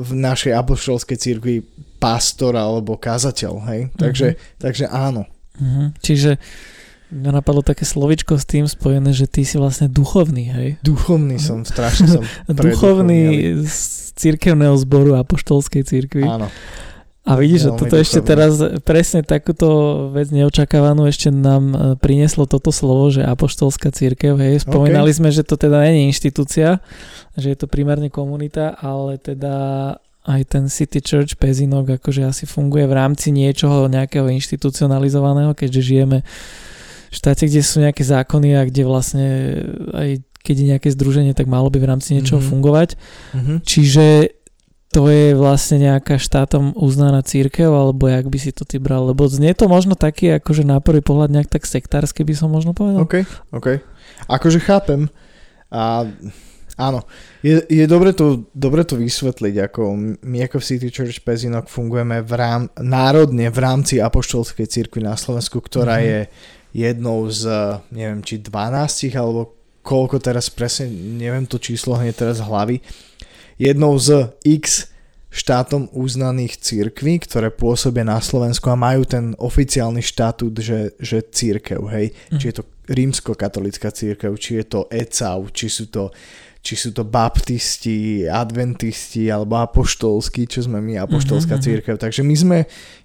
v, 0.00 0.10
našej 0.16 0.56
apoštolskej 0.56 1.18
cirkvi 1.20 1.60
pastor 2.00 2.56
alebo 2.56 2.96
kazateľ, 2.96 3.52
hej. 3.68 3.80
Takže, 4.00 4.40
takže 4.56 4.88
áno. 4.88 5.28
Mhm. 5.60 6.00
Čiže 6.00 6.40
mňa 7.14 7.30
napadlo 7.40 7.62
také 7.62 7.86
slovičko 7.86 8.36
s 8.36 8.44
tým 8.44 8.66
spojené, 8.66 9.14
že 9.14 9.30
ty 9.30 9.46
si 9.46 9.54
vlastne 9.56 9.86
duchovný, 9.86 10.44
hej? 10.50 10.68
Duchovný 10.82 11.38
som, 11.38 11.62
strašne 11.70 12.20
som 12.20 12.22
Duchovný 12.50 13.62
z 13.62 13.78
církevného 14.18 14.74
zboru 14.82 15.14
apoštolskej 15.22 15.82
církvy. 15.86 16.26
Áno. 16.26 16.50
A 17.24 17.40
vidíš, 17.40 17.60
že 17.64 17.70
toto 17.80 17.96
ešte 17.96 18.20
teraz 18.20 18.60
presne 18.84 19.24
takúto 19.24 19.66
vec 20.12 20.28
neočakávanú 20.28 21.08
ešte 21.08 21.32
nám 21.32 21.64
e, 21.72 21.76
prinieslo 21.96 22.44
toto 22.44 22.68
slovo, 22.68 23.08
že 23.08 23.24
apoštolská 23.24 23.88
církev, 23.96 24.36
hej. 24.36 24.60
Spomínali 24.60 25.08
sme, 25.08 25.32
že 25.32 25.40
to 25.40 25.56
teda 25.56 25.88
nie 25.88 26.04
je 26.04 26.08
inštitúcia, 26.12 26.84
že 27.32 27.48
je 27.48 27.56
to 27.56 27.64
primárne 27.64 28.12
komunita, 28.12 28.76
ale 28.76 29.16
teda 29.16 29.56
aj 30.24 30.40
ten 30.52 30.68
City 30.68 31.00
Church 31.00 31.40
Pezinok 31.40 31.96
akože 31.96 32.28
asi 32.28 32.44
funguje 32.44 32.84
v 32.84 32.96
rámci 32.96 33.32
niečoho 33.32 33.88
nejakého 33.88 34.28
inštitucionalizovaného, 34.28 35.56
keďže 35.56 35.80
žijeme 35.80 36.18
štáte, 37.14 37.46
kde 37.46 37.62
sú 37.62 37.78
nejaké 37.78 38.02
zákony 38.02 38.48
a 38.52 38.66
kde 38.66 38.82
vlastne 38.82 39.26
aj 39.94 40.08
keď 40.44 40.54
je 40.60 40.66
nejaké 40.68 40.88
združenie, 40.90 41.32
tak 41.32 41.48
malo 41.48 41.72
by 41.72 41.80
v 41.80 41.88
rámci 41.88 42.12
niečoho 42.12 42.36
Mhm. 42.36 42.48
fungovať. 42.50 42.88
Mhm. 43.32 43.54
Čiže 43.64 44.04
to 44.92 45.08
je 45.08 45.32
vlastne 45.32 45.80
nejaká 45.80 46.20
štátom 46.20 46.70
uznaná 46.76 47.18
církev, 47.18 47.66
alebo 47.66 48.06
jak 48.06 48.28
by 48.28 48.38
si 48.38 48.52
to 48.52 48.62
ty 48.62 48.76
bral? 48.76 49.08
Lebo 49.08 49.26
znie 49.26 49.50
to 49.50 49.66
možno 49.66 49.96
taký, 49.96 50.36
akože 50.36 50.62
na 50.62 50.78
prvý 50.78 51.00
pohľad 51.00 51.32
nejak 51.32 51.48
tak 51.48 51.64
sektársky 51.64 52.22
by 52.22 52.34
som 52.36 52.46
možno 52.46 52.76
povedal. 52.76 53.02
OK, 53.02 53.24
OK. 53.50 53.80
Akože 54.28 54.60
chápem. 54.60 55.08
A 55.66 56.06
áno, 56.76 57.02
je, 57.40 57.64
je 57.66 57.84
dobre, 57.88 58.14
to, 58.14 58.46
dobre 58.54 58.86
to 58.86 58.94
vysvetliť, 58.94 59.54
ako 59.64 59.82
my 60.22 60.38
ako 60.44 60.60
v 60.60 60.68
City 60.68 60.88
Church 60.92 61.18
Pezinok 61.20 61.66
fungujeme 61.66 62.20
v 62.20 62.30
rám, 62.30 62.62
národne 62.78 63.48
v 63.48 63.58
rámci 63.58 63.98
apoštolskej 63.98 64.68
cirkvi 64.68 65.02
na 65.02 65.16
Slovensku, 65.16 65.58
ktorá 65.58 65.98
Mhm. 65.98 66.04
je 66.04 66.20
jednou 66.74 67.30
z, 67.30 67.46
neviem, 67.94 68.20
či 68.20 68.42
12 68.42 69.14
alebo 69.14 69.54
koľko 69.86 70.18
teraz 70.18 70.50
presne, 70.50 70.90
neviem 70.90 71.46
to 71.46 71.62
číslo 71.62 71.94
hneď 71.94 72.26
teraz 72.26 72.42
z 72.42 72.46
hlavy, 72.50 72.76
jednou 73.56 73.94
z 73.94 74.34
x 74.42 74.90
štátom 75.34 75.90
uznaných 75.90 76.62
církví, 76.62 77.18
ktoré 77.26 77.50
pôsobia 77.50 78.06
na 78.06 78.22
Slovensku 78.22 78.70
a 78.70 78.78
majú 78.78 79.02
ten 79.02 79.34
oficiálny 79.34 79.98
štatút, 79.98 80.54
že, 80.62 80.94
že 80.98 81.26
církev, 81.26 81.82
hej. 81.90 82.14
Mhm. 82.30 82.38
Či 82.38 82.44
je 82.50 82.56
to 82.58 82.64
rímskokatolická 82.86 83.90
církev, 83.90 84.30
či 84.38 84.62
je 84.62 84.64
to 84.66 84.80
ECAU, 84.90 85.50
či 85.50 85.66
sú 85.66 85.90
to, 85.90 86.14
či 86.62 86.78
sú 86.78 86.94
to 86.94 87.02
baptisti, 87.02 88.24
adventisti 88.30 89.26
alebo 89.26 89.58
apoštolskí, 89.58 90.46
čo 90.46 90.64
sme 90.64 90.78
my, 90.78 91.02
apoštolská 91.02 91.58
Mhm, 91.58 91.60
mhm. 91.60 91.66
církev. 91.66 91.94
Takže 91.98 92.22
my 92.22 92.34
sme 92.38 92.58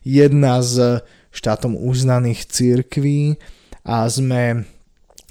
jedna 0.05 0.61
z 0.61 1.01
štátom 1.33 1.77
uznaných 1.77 2.45
církví 2.45 3.41
a 3.85 4.05
sme 4.07 4.63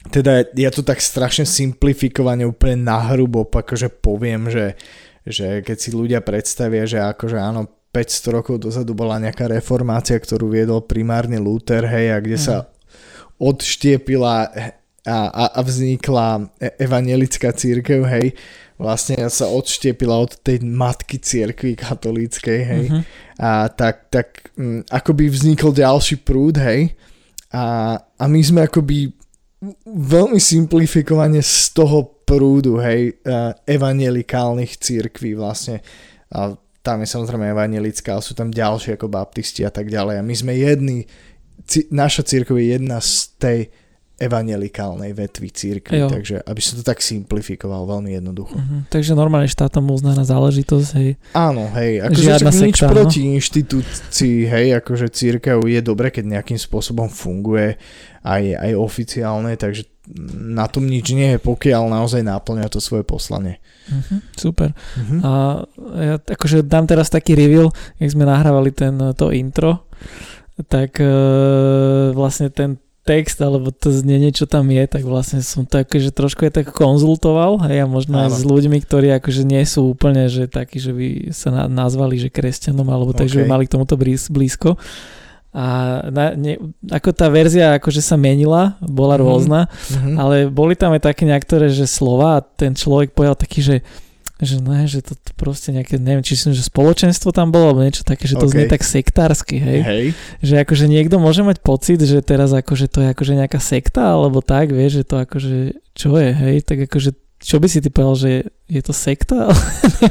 teda 0.08 0.46
ja 0.56 0.70
to 0.72 0.80
tak 0.80 1.02
strašne 1.02 1.44
simplifikovane 1.44 2.46
úplne 2.48 2.80
nahrubo 2.80 3.44
akože 3.44 3.92
poviem, 4.00 4.48
že, 4.48 4.72
že 5.26 5.60
keď 5.60 5.76
si 5.76 5.90
ľudia 5.92 6.20
predstavia, 6.24 6.88
že 6.88 7.02
akože 7.02 7.36
áno, 7.36 7.68
500 7.92 8.36
rokov 8.36 8.56
dozadu 8.62 8.92
bola 8.94 9.20
nejaká 9.20 9.48
reformácia, 9.48 10.16
ktorú 10.16 10.52
viedol 10.52 10.84
primárne 10.84 11.36
Luther, 11.36 11.84
hej, 11.84 12.14
a 12.14 12.18
kde 12.20 12.38
sa 12.38 12.56
odštiepila 13.38 14.34
a, 15.08 15.18
a, 15.28 15.44
a 15.56 15.60
vznikla 15.64 16.52
e- 16.60 16.74
evangelická 16.78 17.52
církev, 17.52 18.04
hej, 18.04 18.36
vlastne 18.76 19.18
sa 19.32 19.48
odštiepila 19.48 20.14
od 20.14 20.36
tej 20.40 20.62
matky 20.62 21.18
církvy 21.18 21.74
katolíckej, 21.74 22.60
hej, 22.62 22.84
Mhm. 22.92 23.00
a 23.40 23.66
tak, 23.72 24.12
tak 24.12 24.52
m, 24.56 24.84
akoby 24.88 25.28
vznikol 25.28 25.72
ďalší 25.72 26.20
prúd, 26.22 26.60
hej, 26.60 26.92
a, 27.52 27.96
a 27.96 28.24
my 28.28 28.40
sme 28.44 28.60
akoby 28.68 29.12
veľmi 29.88 30.38
simplifikovane 30.38 31.42
z 31.42 31.74
toho 31.74 32.22
prúdu, 32.22 32.78
hej, 32.78 33.18
evangelikálnych 33.64 34.76
církví 34.78 35.34
vlastne. 35.34 35.80
A 36.28 36.52
tam 36.84 37.02
je 37.02 37.08
samozrejme 37.08 37.50
evangelická, 37.50 38.14
ale 38.16 38.24
sú 38.24 38.36
tam 38.36 38.52
ďalšie 38.52 38.94
ako 39.00 39.08
baptisti 39.08 39.64
a 39.64 39.72
tak 39.72 39.88
ďalej. 39.88 40.20
A 40.20 40.22
my 40.22 40.34
sme 40.36 40.52
jedni, 40.54 41.08
naša 41.90 42.22
církev 42.22 42.54
je 42.60 42.76
jedna 42.76 43.00
z 43.00 43.12
tej 43.40 43.58
evangelikálnej 44.18 45.14
vetvy 45.14 45.48
církvy, 45.54 46.02
Jo. 46.02 46.10
takže 46.10 46.42
aby 46.42 46.58
som 46.58 46.82
to 46.82 46.82
tak 46.82 46.98
simplifikoval 46.98 47.86
veľmi 47.86 48.18
jednoducho. 48.18 48.58
Mhm. 48.58 48.90
Takže 48.90 49.14
normálne 49.14 49.46
štátom 49.46 49.86
uznaná 49.94 50.26
záležitosť, 50.26 50.88
hej. 50.98 51.10
Áno, 51.38 51.70
hej, 51.78 52.02
akože 52.02 52.30
však 52.34 52.50
nič 52.50 52.76
sekta, 52.82 52.90
no. 52.90 52.94
proti 52.98 53.20
inštitúcii, 53.38 54.38
hej, 54.50 54.66
akože 54.82 55.06
církev 55.14 55.62
je 55.62 55.80
dobre, 55.80 56.10
keď 56.10 56.34
nejakým 56.34 56.58
spôsobom 56.58 57.06
funguje 57.06 57.78
aj, 58.26 58.42
aj 58.58 58.72
oficiálne, 58.74 59.54
takže 59.54 59.86
na 60.34 60.66
tom 60.66 60.90
nič 60.90 61.14
nie 61.14 61.36
je, 61.36 61.38
pokiaľ 61.38 61.86
naozaj 61.86 62.26
náplňa 62.26 62.66
to 62.74 62.82
svoje 62.82 63.06
poslanie. 63.06 63.62
Mhm. 63.86 64.34
Super. 64.34 64.74
Mhm. 64.98 65.16
A 65.22 65.32
ja 65.94 66.14
akože 66.18 66.66
dám 66.66 66.90
teraz 66.90 67.06
taký 67.06 67.38
reveal, 67.38 67.70
jak 68.02 68.10
sme 68.10 68.26
nahrávali 68.26 68.74
ten, 68.74 68.98
to 69.14 69.30
intro, 69.30 69.86
tak 70.66 70.98
e, 70.98 71.06
vlastne 72.18 72.50
ten 72.50 72.82
text 73.08 73.40
alebo 73.40 73.72
to 73.72 73.88
znenie, 73.88 74.28
čo 74.30 74.44
tam 74.44 74.68
je, 74.68 74.84
tak 74.84 75.00
vlastne 75.02 75.40
som 75.40 75.64
to 75.64 75.80
akože 75.80 76.12
trošku 76.12 76.44
je 76.44 76.52
tak 76.52 76.68
konzultoval 76.68 77.56
hej, 77.64 77.80
a 77.80 77.86
možno 77.88 78.20
aj 78.20 78.36
s 78.36 78.44
ľuďmi, 78.44 78.76
ktorí 78.84 79.08
akože 79.16 79.48
nie 79.48 79.64
sú 79.64 79.88
úplne 79.88 80.28
že 80.28 80.44
takí, 80.44 80.76
že 80.76 80.92
by 80.92 81.06
sa 81.32 81.48
na, 81.48 81.62
nazvali 81.64 82.20
že 82.20 82.28
kresťanom 82.28 82.84
alebo 82.84 83.16
tak, 83.16 83.32
že 83.32 83.40
by 83.40 83.48
mali 83.48 83.64
k 83.64 83.72
tomuto 83.72 83.96
blíz, 83.96 84.28
blízko. 84.28 84.76
A 85.48 85.64
na, 86.12 86.36
ne, 86.36 86.60
ako 86.92 87.08
tá 87.16 87.32
verzia 87.32 87.80
akože 87.80 88.04
sa 88.04 88.20
menila, 88.20 88.76
bola 88.84 89.16
Mhm. 89.16 89.22
rôzna, 89.24 89.60
Mhm. 89.96 90.14
ale 90.20 90.36
boli 90.52 90.76
tam 90.76 90.92
aj 90.92 91.08
také 91.08 91.24
niektoré, 91.24 91.72
že 91.72 91.88
slova 91.88 92.38
a 92.38 92.44
ten 92.44 92.76
človek 92.76 93.16
povedal 93.16 93.34
taký, 93.34 93.64
že 93.64 93.76
že 94.38 94.62
ne, 94.62 94.86
že 94.86 95.02
to, 95.02 95.18
proste 95.34 95.74
nejaké, 95.74 95.98
neviem, 95.98 96.22
či 96.22 96.38
som, 96.38 96.54
že 96.54 96.62
spoločenstvo 96.62 97.34
tam 97.34 97.50
bolo, 97.50 97.74
alebo 97.74 97.82
niečo 97.82 98.06
také, 98.06 98.30
že 98.30 98.38
to 98.38 98.46
OK. 98.46 98.54
znie 98.54 98.66
tak 98.70 98.86
sektársky, 98.86 99.58
hej? 99.58 99.80
Hej. 99.82 100.04
Že 100.46 100.54
akože 100.62 100.86
niekto 100.86 101.18
môže 101.18 101.42
mať 101.42 101.58
pocit, 101.58 101.98
že 101.98 102.22
teraz 102.22 102.54
akože 102.54 102.86
to 102.86 103.02
je 103.02 103.08
akože 103.10 103.32
nejaká 103.34 103.58
sekta, 103.58 104.14
alebo 104.14 104.38
tak, 104.38 104.70
vieš, 104.70 105.02
že 105.02 105.04
to 105.10 105.16
akože, 105.18 105.56
čo 105.98 106.14
je, 106.14 106.30
hej? 106.30 106.56
Tak 106.62 106.86
akože, 106.86 107.10
čo 107.38 107.58
by 107.58 107.66
si 107.66 107.78
ty 107.82 107.90
povedal, 107.90 108.16
že 108.18 108.30
je 108.70 108.82
to 108.82 108.94
sekta? 108.94 109.50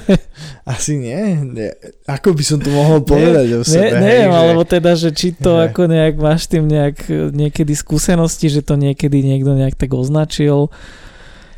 Asi 0.67 0.99
nie. 0.99 1.39
nie. 1.47 1.71
Ako 2.03 2.35
by 2.35 2.43
som 2.43 2.59
to 2.59 2.67
mohol 2.67 2.99
povedať 3.03 3.47
o 3.55 3.61
ne, 3.63 3.67
sebe? 3.67 3.95
neviem, 3.95 4.27
hej, 4.27 4.35
že- 4.35 4.39
alebo 4.43 4.61
teda, 4.67 4.91
že 4.99 5.09
či 5.15 5.31
to 5.31 5.59
Hej. 5.59 5.71
ako 5.71 5.81
nejak 5.87 6.15
máš 6.19 6.51
tým 6.51 6.67
nejak 6.67 6.97
e, 7.07 7.31
niekedy 7.31 7.71
skúsenosti, 7.75 8.51
že 8.51 8.59
to 8.59 8.75
niekedy 8.75 9.23
niekto 9.23 9.55
nejak 9.55 9.79
tak 9.79 9.95
označil. 9.95 10.67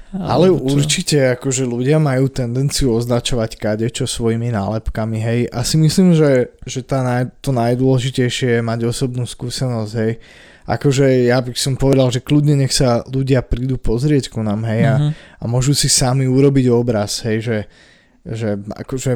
Ale 0.10 0.50
čo? 0.50 0.58
určite, 0.58 1.38
akože 1.38 1.70
ľudia 1.70 2.02
majú 2.02 2.34
tendenciu 2.34 2.98
označovať 2.98 3.62
kadečo 3.62 4.10
svojimi 4.10 4.50
nálepkami, 4.50 5.18
hej. 5.22 5.40
A 5.54 5.62
si 5.62 5.78
myslím, 5.78 6.18
že, 6.18 6.50
že 6.66 6.82
tá 6.82 7.06
naj, 7.06 7.30
to 7.46 7.54
najdôležitejšie 7.54 8.58
je 8.58 8.62
mať 8.66 8.80
osobnú 8.90 9.30
skúsenosť, 9.30 9.94
hej. 10.02 10.18
Akože 10.66 11.30
ja 11.30 11.42
by 11.42 11.54
som 11.58 11.78
povedal, 11.78 12.10
že 12.10 12.22
kľudne 12.22 12.58
nech 12.58 12.74
sa 12.74 13.02
ľudia 13.06 13.42
prídu 13.42 13.78
pozrieť 13.78 14.34
ku 14.34 14.42
nám, 14.42 14.66
hej, 14.66 14.82
a, 14.86 14.96
Mhm. 14.98 15.10
a 15.14 15.44
môžu 15.46 15.74
si 15.78 15.90
sami 15.90 16.26
urobiť 16.26 16.66
obraz, 16.74 17.22
hej, 17.26 17.38
že, 17.42 17.58
že 18.30 18.62
akože 18.62 19.12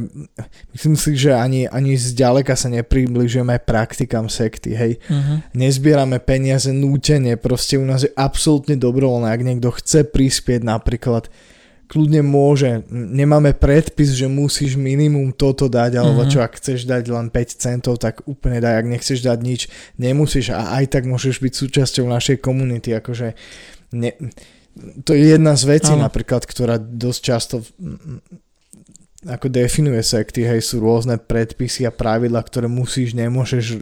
myslím 0.73 0.95
si, 0.97 1.13
že 1.13 1.37
ani, 1.37 1.69
ani 1.69 1.93
zďaleka 1.93 2.57
sa 2.57 2.69
nepribližujeme 2.73 3.61
praktikám 3.61 4.25
sekty, 4.27 4.73
hej. 4.73 4.97
Mhm. 5.05 5.53
Nezbierame 5.53 6.17
peniaze 6.17 6.73
nútene, 6.73 7.37
proste 7.37 7.77
u 7.77 7.85
nás 7.85 8.03
je 8.03 8.11
absolútne 8.17 8.73
dobrovoľné, 8.73 9.29
ak 9.29 9.41
niekto 9.45 9.69
chce 9.69 10.09
prispieť 10.09 10.65
napríklad, 10.65 11.29
kľudne 11.83 12.25
môže, 12.25 12.81
nemáme 12.89 13.53
predpis, 13.53 14.17
že 14.17 14.25
musíš 14.25 14.73
minimum 14.81 15.29
toto 15.29 15.69
dať, 15.69 16.01
alebo 16.01 16.25
Mhm. 16.25 16.29
čo, 16.33 16.39
ak 16.41 16.57
chceš 16.57 16.89
dať 16.89 17.05
len 17.13 17.29
5 17.29 17.53
centov, 17.53 18.01
tak 18.01 18.25
úplne 18.25 18.57
daj, 18.57 18.81
ak 18.81 18.87
nechceš 18.89 19.21
dať 19.21 19.39
nič, 19.45 19.61
nemusíš 20.01 20.57
a 20.57 20.73
aj 20.81 20.89
tak 20.89 21.03
môžeš 21.05 21.37
byť 21.37 21.53
súčasťou 21.53 22.09
našej 22.09 22.41
komunity, 22.41 22.97
akože 22.97 23.37
ne, 23.93 24.09
to 25.05 25.13
je 25.13 25.37
jedna 25.37 25.53
z 25.53 25.69
vecí 25.69 25.93
Áno. 25.93 26.09
napríklad, 26.09 26.49
ktorá 26.49 26.81
dosť 26.81 27.19
často 27.21 27.61
ako 29.23 29.47
definuje 29.47 30.03
sekty, 30.03 30.43
hej, 30.43 30.59
sú 30.59 30.83
rôzne 30.83 31.15
predpisy 31.15 31.87
a 31.87 31.91
pravidla, 31.91 32.43
ktoré 32.43 32.67
musíš, 32.67 33.15
nemôžeš 33.15 33.79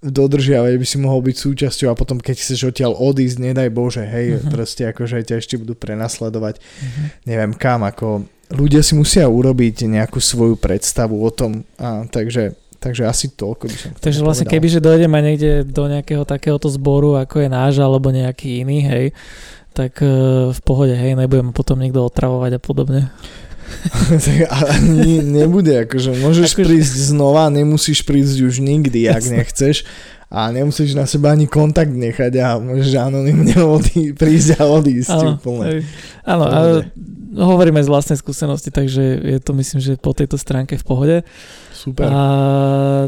dodržiavať, 0.00 0.78
aby 0.78 0.86
si 0.86 0.96
mohol 0.98 1.20
byť 1.26 1.36
súčasťou 1.36 1.88
a 1.90 1.98
potom 1.98 2.18
keď 2.22 2.36
chceš 2.38 2.70
odtiaľ 2.70 2.94
odísť, 2.94 3.36
nedaj 3.42 3.68
Bože, 3.70 4.04
hej, 4.06 4.38
Mhm. 4.38 4.50
proste 4.50 4.82
akože 4.86 5.22
ťa 5.26 5.34
ešte 5.38 5.58
budú 5.58 5.74
prenasledovať, 5.74 6.58
Mhm. 6.58 7.02
neviem 7.26 7.52
kam, 7.54 7.82
ako 7.82 8.26
ľudia 8.52 8.84
si 8.84 8.92
musia 8.94 9.26
urobiť 9.26 9.88
nejakú 9.88 10.20
svoju 10.20 10.60
predstavu 10.60 11.16
o 11.18 11.30
tom, 11.32 11.64
a, 11.80 12.04
takže, 12.04 12.52
takže 12.78 13.08
asi 13.08 13.32
toľko 13.32 13.64
by 13.64 13.76
som 13.78 13.90
Takže 13.96 14.20
vlastne 14.20 14.46
keby, 14.46 14.66
že 14.68 14.84
dojdeme 14.84 15.18
niekde 15.22 15.64
do 15.64 15.88
nejakého 15.88 16.26
takéhoto 16.28 16.68
zboru, 16.68 17.16
ako 17.16 17.42
je 17.42 17.48
náš, 17.48 17.80
alebo 17.80 18.12
nejaký 18.12 18.60
iný, 18.60 18.78
hej, 18.84 19.06
tak 19.72 20.04
e, 20.04 20.08
v 20.52 20.60
pohode, 20.68 20.92
hej, 20.92 21.16
nebudeme 21.16 21.56
potom 21.56 21.80
niekto 21.80 22.04
otravovať 22.04 22.52
a 22.56 22.60
podobne. 22.60 23.08
Ale 24.56 24.74
nie, 24.82 25.20
nebude, 25.22 25.86
akože 25.86 26.10
môžeš 26.18 26.54
Akože- 26.54 26.66
prísť 26.66 26.94
znova, 27.12 27.48
nemusíš 27.48 28.04
prísť 28.06 28.44
už 28.44 28.60
nikdy, 28.62 29.08
ak 29.08 29.22
Jasné. 29.22 29.34
nechceš 29.42 29.76
a 30.32 30.48
nemusíš 30.48 30.96
na 30.96 31.04
seba 31.04 31.36
ani 31.36 31.44
kontakt 31.44 31.92
nechať 31.92 32.32
a 32.40 32.56
môžeš 32.56 32.92
anonimne 32.96 33.52
odí, 33.76 34.16
prísť 34.16 34.60
a 34.60 34.64
odísť 34.64 35.12
Áno, 35.12 35.36
úplne. 35.36 35.84
Áno, 36.24 36.44
ale 36.48 36.70
hovoríme 37.36 37.80
z 37.84 37.88
vlastnej 37.92 38.16
skúsenosti, 38.16 38.72
takže 38.72 39.00
je 39.20 39.38
to 39.44 39.52
myslím, 39.52 39.80
že 39.84 40.00
po 40.00 40.16
tejto 40.16 40.40
stránke 40.40 40.80
v 40.80 40.84
pohode. 40.84 41.16
Super. 41.76 42.08
A 42.08 42.22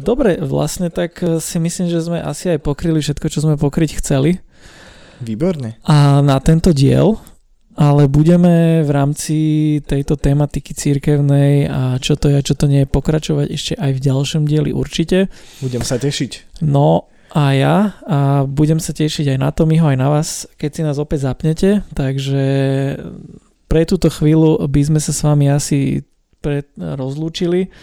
dobre, 0.04 0.36
vlastne 0.42 0.92
tak 0.92 1.16
e, 1.22 1.38
si 1.40 1.56
myslím, 1.62 1.88
že 1.88 2.04
sme 2.04 2.18
asi 2.20 2.52
aj 2.52 2.60
pokryli 2.60 3.00
všetko, 3.00 3.26
čo 3.32 3.40
sme 3.40 3.54
pokryť 3.56 4.02
chceli. 4.02 4.42
Výborne. 5.22 5.78
A 5.86 6.20
na 6.20 6.36
tento 6.44 6.74
diel, 6.76 7.16
ale 7.74 8.06
budeme 8.06 8.86
v 8.86 8.90
rámci 8.90 9.36
tejto 9.82 10.14
tematiky 10.14 10.74
církevnej 10.74 11.66
a 11.66 11.98
čo 11.98 12.14
to 12.14 12.30
je 12.30 12.38
a 12.38 12.46
čo 12.46 12.54
to 12.54 12.70
nie 12.70 12.86
je 12.86 12.88
pokračovať 12.90 13.46
ešte 13.50 13.72
aj 13.74 13.90
v 13.98 14.00
ďalšom 14.00 14.42
dieli 14.46 14.70
určite. 14.70 15.26
Budem 15.58 15.82
sa 15.82 15.98
tešiť. 15.98 16.62
No 16.62 17.10
a 17.34 17.44
ja 17.50 17.98
a 18.06 18.46
budem 18.46 18.78
sa 18.78 18.94
tešiť 18.94 19.34
aj 19.34 19.38
na 19.42 19.50
to, 19.50 19.66
Miho, 19.66 19.90
aj 19.90 19.98
na 19.98 20.06
vás, 20.06 20.46
keď 20.54 20.70
si 20.70 20.82
nás 20.86 21.02
opäť 21.02 21.26
zapnete, 21.26 21.82
takže 21.98 22.44
pre 23.66 23.82
túto 23.90 24.06
chvíľu 24.06 24.70
by 24.70 24.82
sme 24.86 25.00
sa 25.02 25.10
s 25.10 25.26
vami 25.26 25.50
asi 25.50 26.06
pred, 26.38 26.70
rozlúčili. 26.78 27.74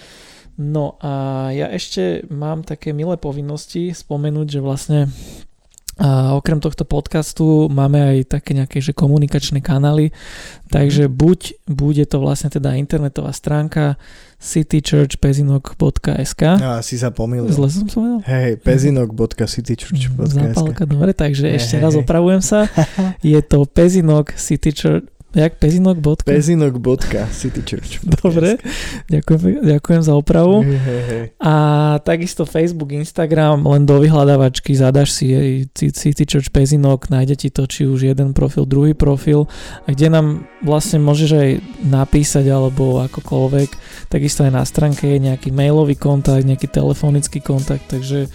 No 0.55 0.95
a 1.03 1.49
ja 1.51 1.67
ešte 1.67 2.23
mám 2.31 2.63
také 2.63 2.95
milé 2.95 3.19
povinnosti 3.19 3.91
spomenúť, 3.91 4.47
že 4.47 4.59
vlastne 4.63 4.99
a 6.01 6.33
okrem 6.33 6.57
tohto 6.57 6.81
podcastu 6.81 7.69
máme 7.69 8.01
aj 8.01 8.25
také 8.25 8.57
nejaké 8.57 8.81
že 8.81 8.89
komunikačné 8.89 9.61
kanály, 9.61 10.09
takže 10.73 11.05
buď 11.05 11.69
bude 11.69 12.01
to 12.09 12.17
vlastne 12.17 12.49
teda 12.49 12.73
internetová 12.73 13.29
stránka 13.29 14.01
citychurchpezinok.sk 14.41 16.41
No, 16.57 16.81
si 16.81 16.97
sa 16.97 17.13
pomýlil. 17.13 17.53
Zle 17.53 17.69
som 17.69 17.85
sa 17.85 17.93
povedal? 17.93 18.25
Hej, 18.25 18.57
pezinok.citychurch.sk 18.65 20.25
Zápalka, 20.25 20.89
dobre, 20.89 21.13
takže 21.13 21.53
Hej, 21.53 21.61
ešte 21.61 21.77
hej, 21.77 21.85
raz 21.85 21.93
opravujem 21.93 22.41
sa. 22.41 22.65
Je 23.21 23.37
to 23.45 23.69
Pezinok 23.69 24.33
City 24.41 24.73
Church, 24.73 25.05
jak 25.35 25.55
Pezinok? 25.55 25.97
bodka? 25.97 26.27
pezinok.citychurch.sk 26.27 28.03
Dobre, 28.23 28.59
ďakujem, 29.07 29.63
ďakujem 29.63 30.01
za 30.03 30.13
opravu. 30.15 30.63
A 31.39 31.53
takisto 32.03 32.43
Facebook, 32.43 32.91
Instagram, 32.91 33.63
len 33.63 33.87
do 33.87 33.99
vyhľadávačky 33.99 34.75
zadaš 34.75 35.15
si 35.15 35.27
City 35.73 36.27
Church 36.27 36.51
Pezinok, 36.51 37.07
nájde 37.07 37.35
ti 37.35 37.49
to 37.49 37.63
či 37.63 37.87
už 37.87 38.11
jeden 38.11 38.35
profil, 38.35 38.67
druhý 38.67 38.91
profil 38.91 39.47
a 39.87 39.95
kde 39.95 40.11
nám 40.11 40.27
vlastne 40.61 40.99
môžeš 40.99 41.31
aj 41.31 41.49
napísať 41.87 42.45
alebo 42.51 42.99
akokoľvek, 43.07 43.69
takisto 44.11 44.43
aj 44.43 44.51
na 44.51 44.63
stránke 44.67 45.07
je 45.07 45.19
nejaký 45.31 45.49
mailový 45.55 45.95
kontakt, 45.95 46.43
nejaký 46.43 46.67
telefonický 46.67 47.39
kontakt, 47.39 47.87
takže 47.87 48.27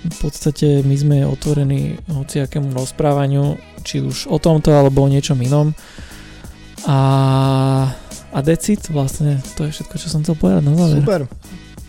v 0.00 0.16
podstate 0.16 0.80
my 0.80 0.96
sme 0.96 1.16
otvorení 1.28 2.00
hociakému 2.08 2.72
rozprávaniu, 2.72 3.60
či 3.84 4.00
už 4.00 4.32
o 4.32 4.40
tomto 4.40 4.72
alebo 4.72 5.04
o 5.04 5.12
niečom 5.12 5.36
inom. 5.44 5.76
A, 6.86 6.98
a 8.30 8.38
decit, 8.40 8.88
vlastne 8.88 9.36
to 9.54 9.64
je 9.64 9.74
všetko, 9.74 9.94
čo 9.96 10.08
som 10.08 10.20
chcel 10.20 10.34
povedať 10.34 10.62
na 10.62 10.72
záver. 10.74 11.00
Super. 11.00 11.22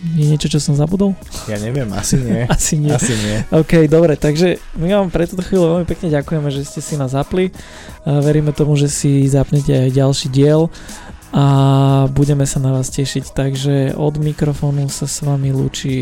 Je 0.01 0.25
niečo, 0.25 0.49
čo 0.49 0.57
som 0.57 0.73
zabudol? 0.73 1.13
Ja 1.45 1.61
neviem, 1.61 1.85
asi 1.93 2.17
nie. 2.17 2.41
Asi 2.49 2.73
nie. 2.73 2.89
Asi 2.89 3.13
nie. 3.13 3.45
OK, 3.53 3.85
dobre, 3.85 4.17
takže 4.17 4.57
my 4.73 4.89
vám 4.89 5.07
pre 5.07 5.29
túto 5.29 5.45
chvíľu 5.45 5.77
veľmi 5.77 5.85
pekne 5.85 6.09
ďakujeme, 6.09 6.49
že 6.49 6.65
ste 6.65 6.81
si 6.81 6.97
nás 6.97 7.13
zapli. 7.13 7.53
Veríme 8.01 8.49
tomu, 8.49 8.73
že 8.73 8.89
si 8.89 9.29
zapnete 9.29 9.69
aj 9.69 9.93
ďalší 9.93 10.33
diel 10.33 10.73
a 11.29 11.45
budeme 12.09 12.49
sa 12.49 12.57
na 12.57 12.73
vás 12.73 12.89
tešiť. 12.89 13.29
Takže 13.29 13.75
od 13.93 14.17
mikrofónu 14.17 14.89
sa 14.89 15.05
s 15.05 15.21
vami 15.21 15.53
lúči 15.53 15.93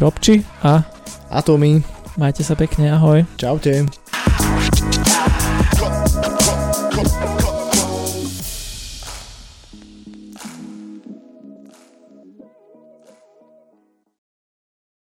Robči 0.00 0.40
a 0.64 0.80
A 1.28 1.38
to 1.44 1.60
my. 1.60 1.76
majte 2.16 2.40
sa 2.40 2.56
pekne, 2.56 2.88
ahoj. 2.88 3.28
Čaute. 3.36 3.84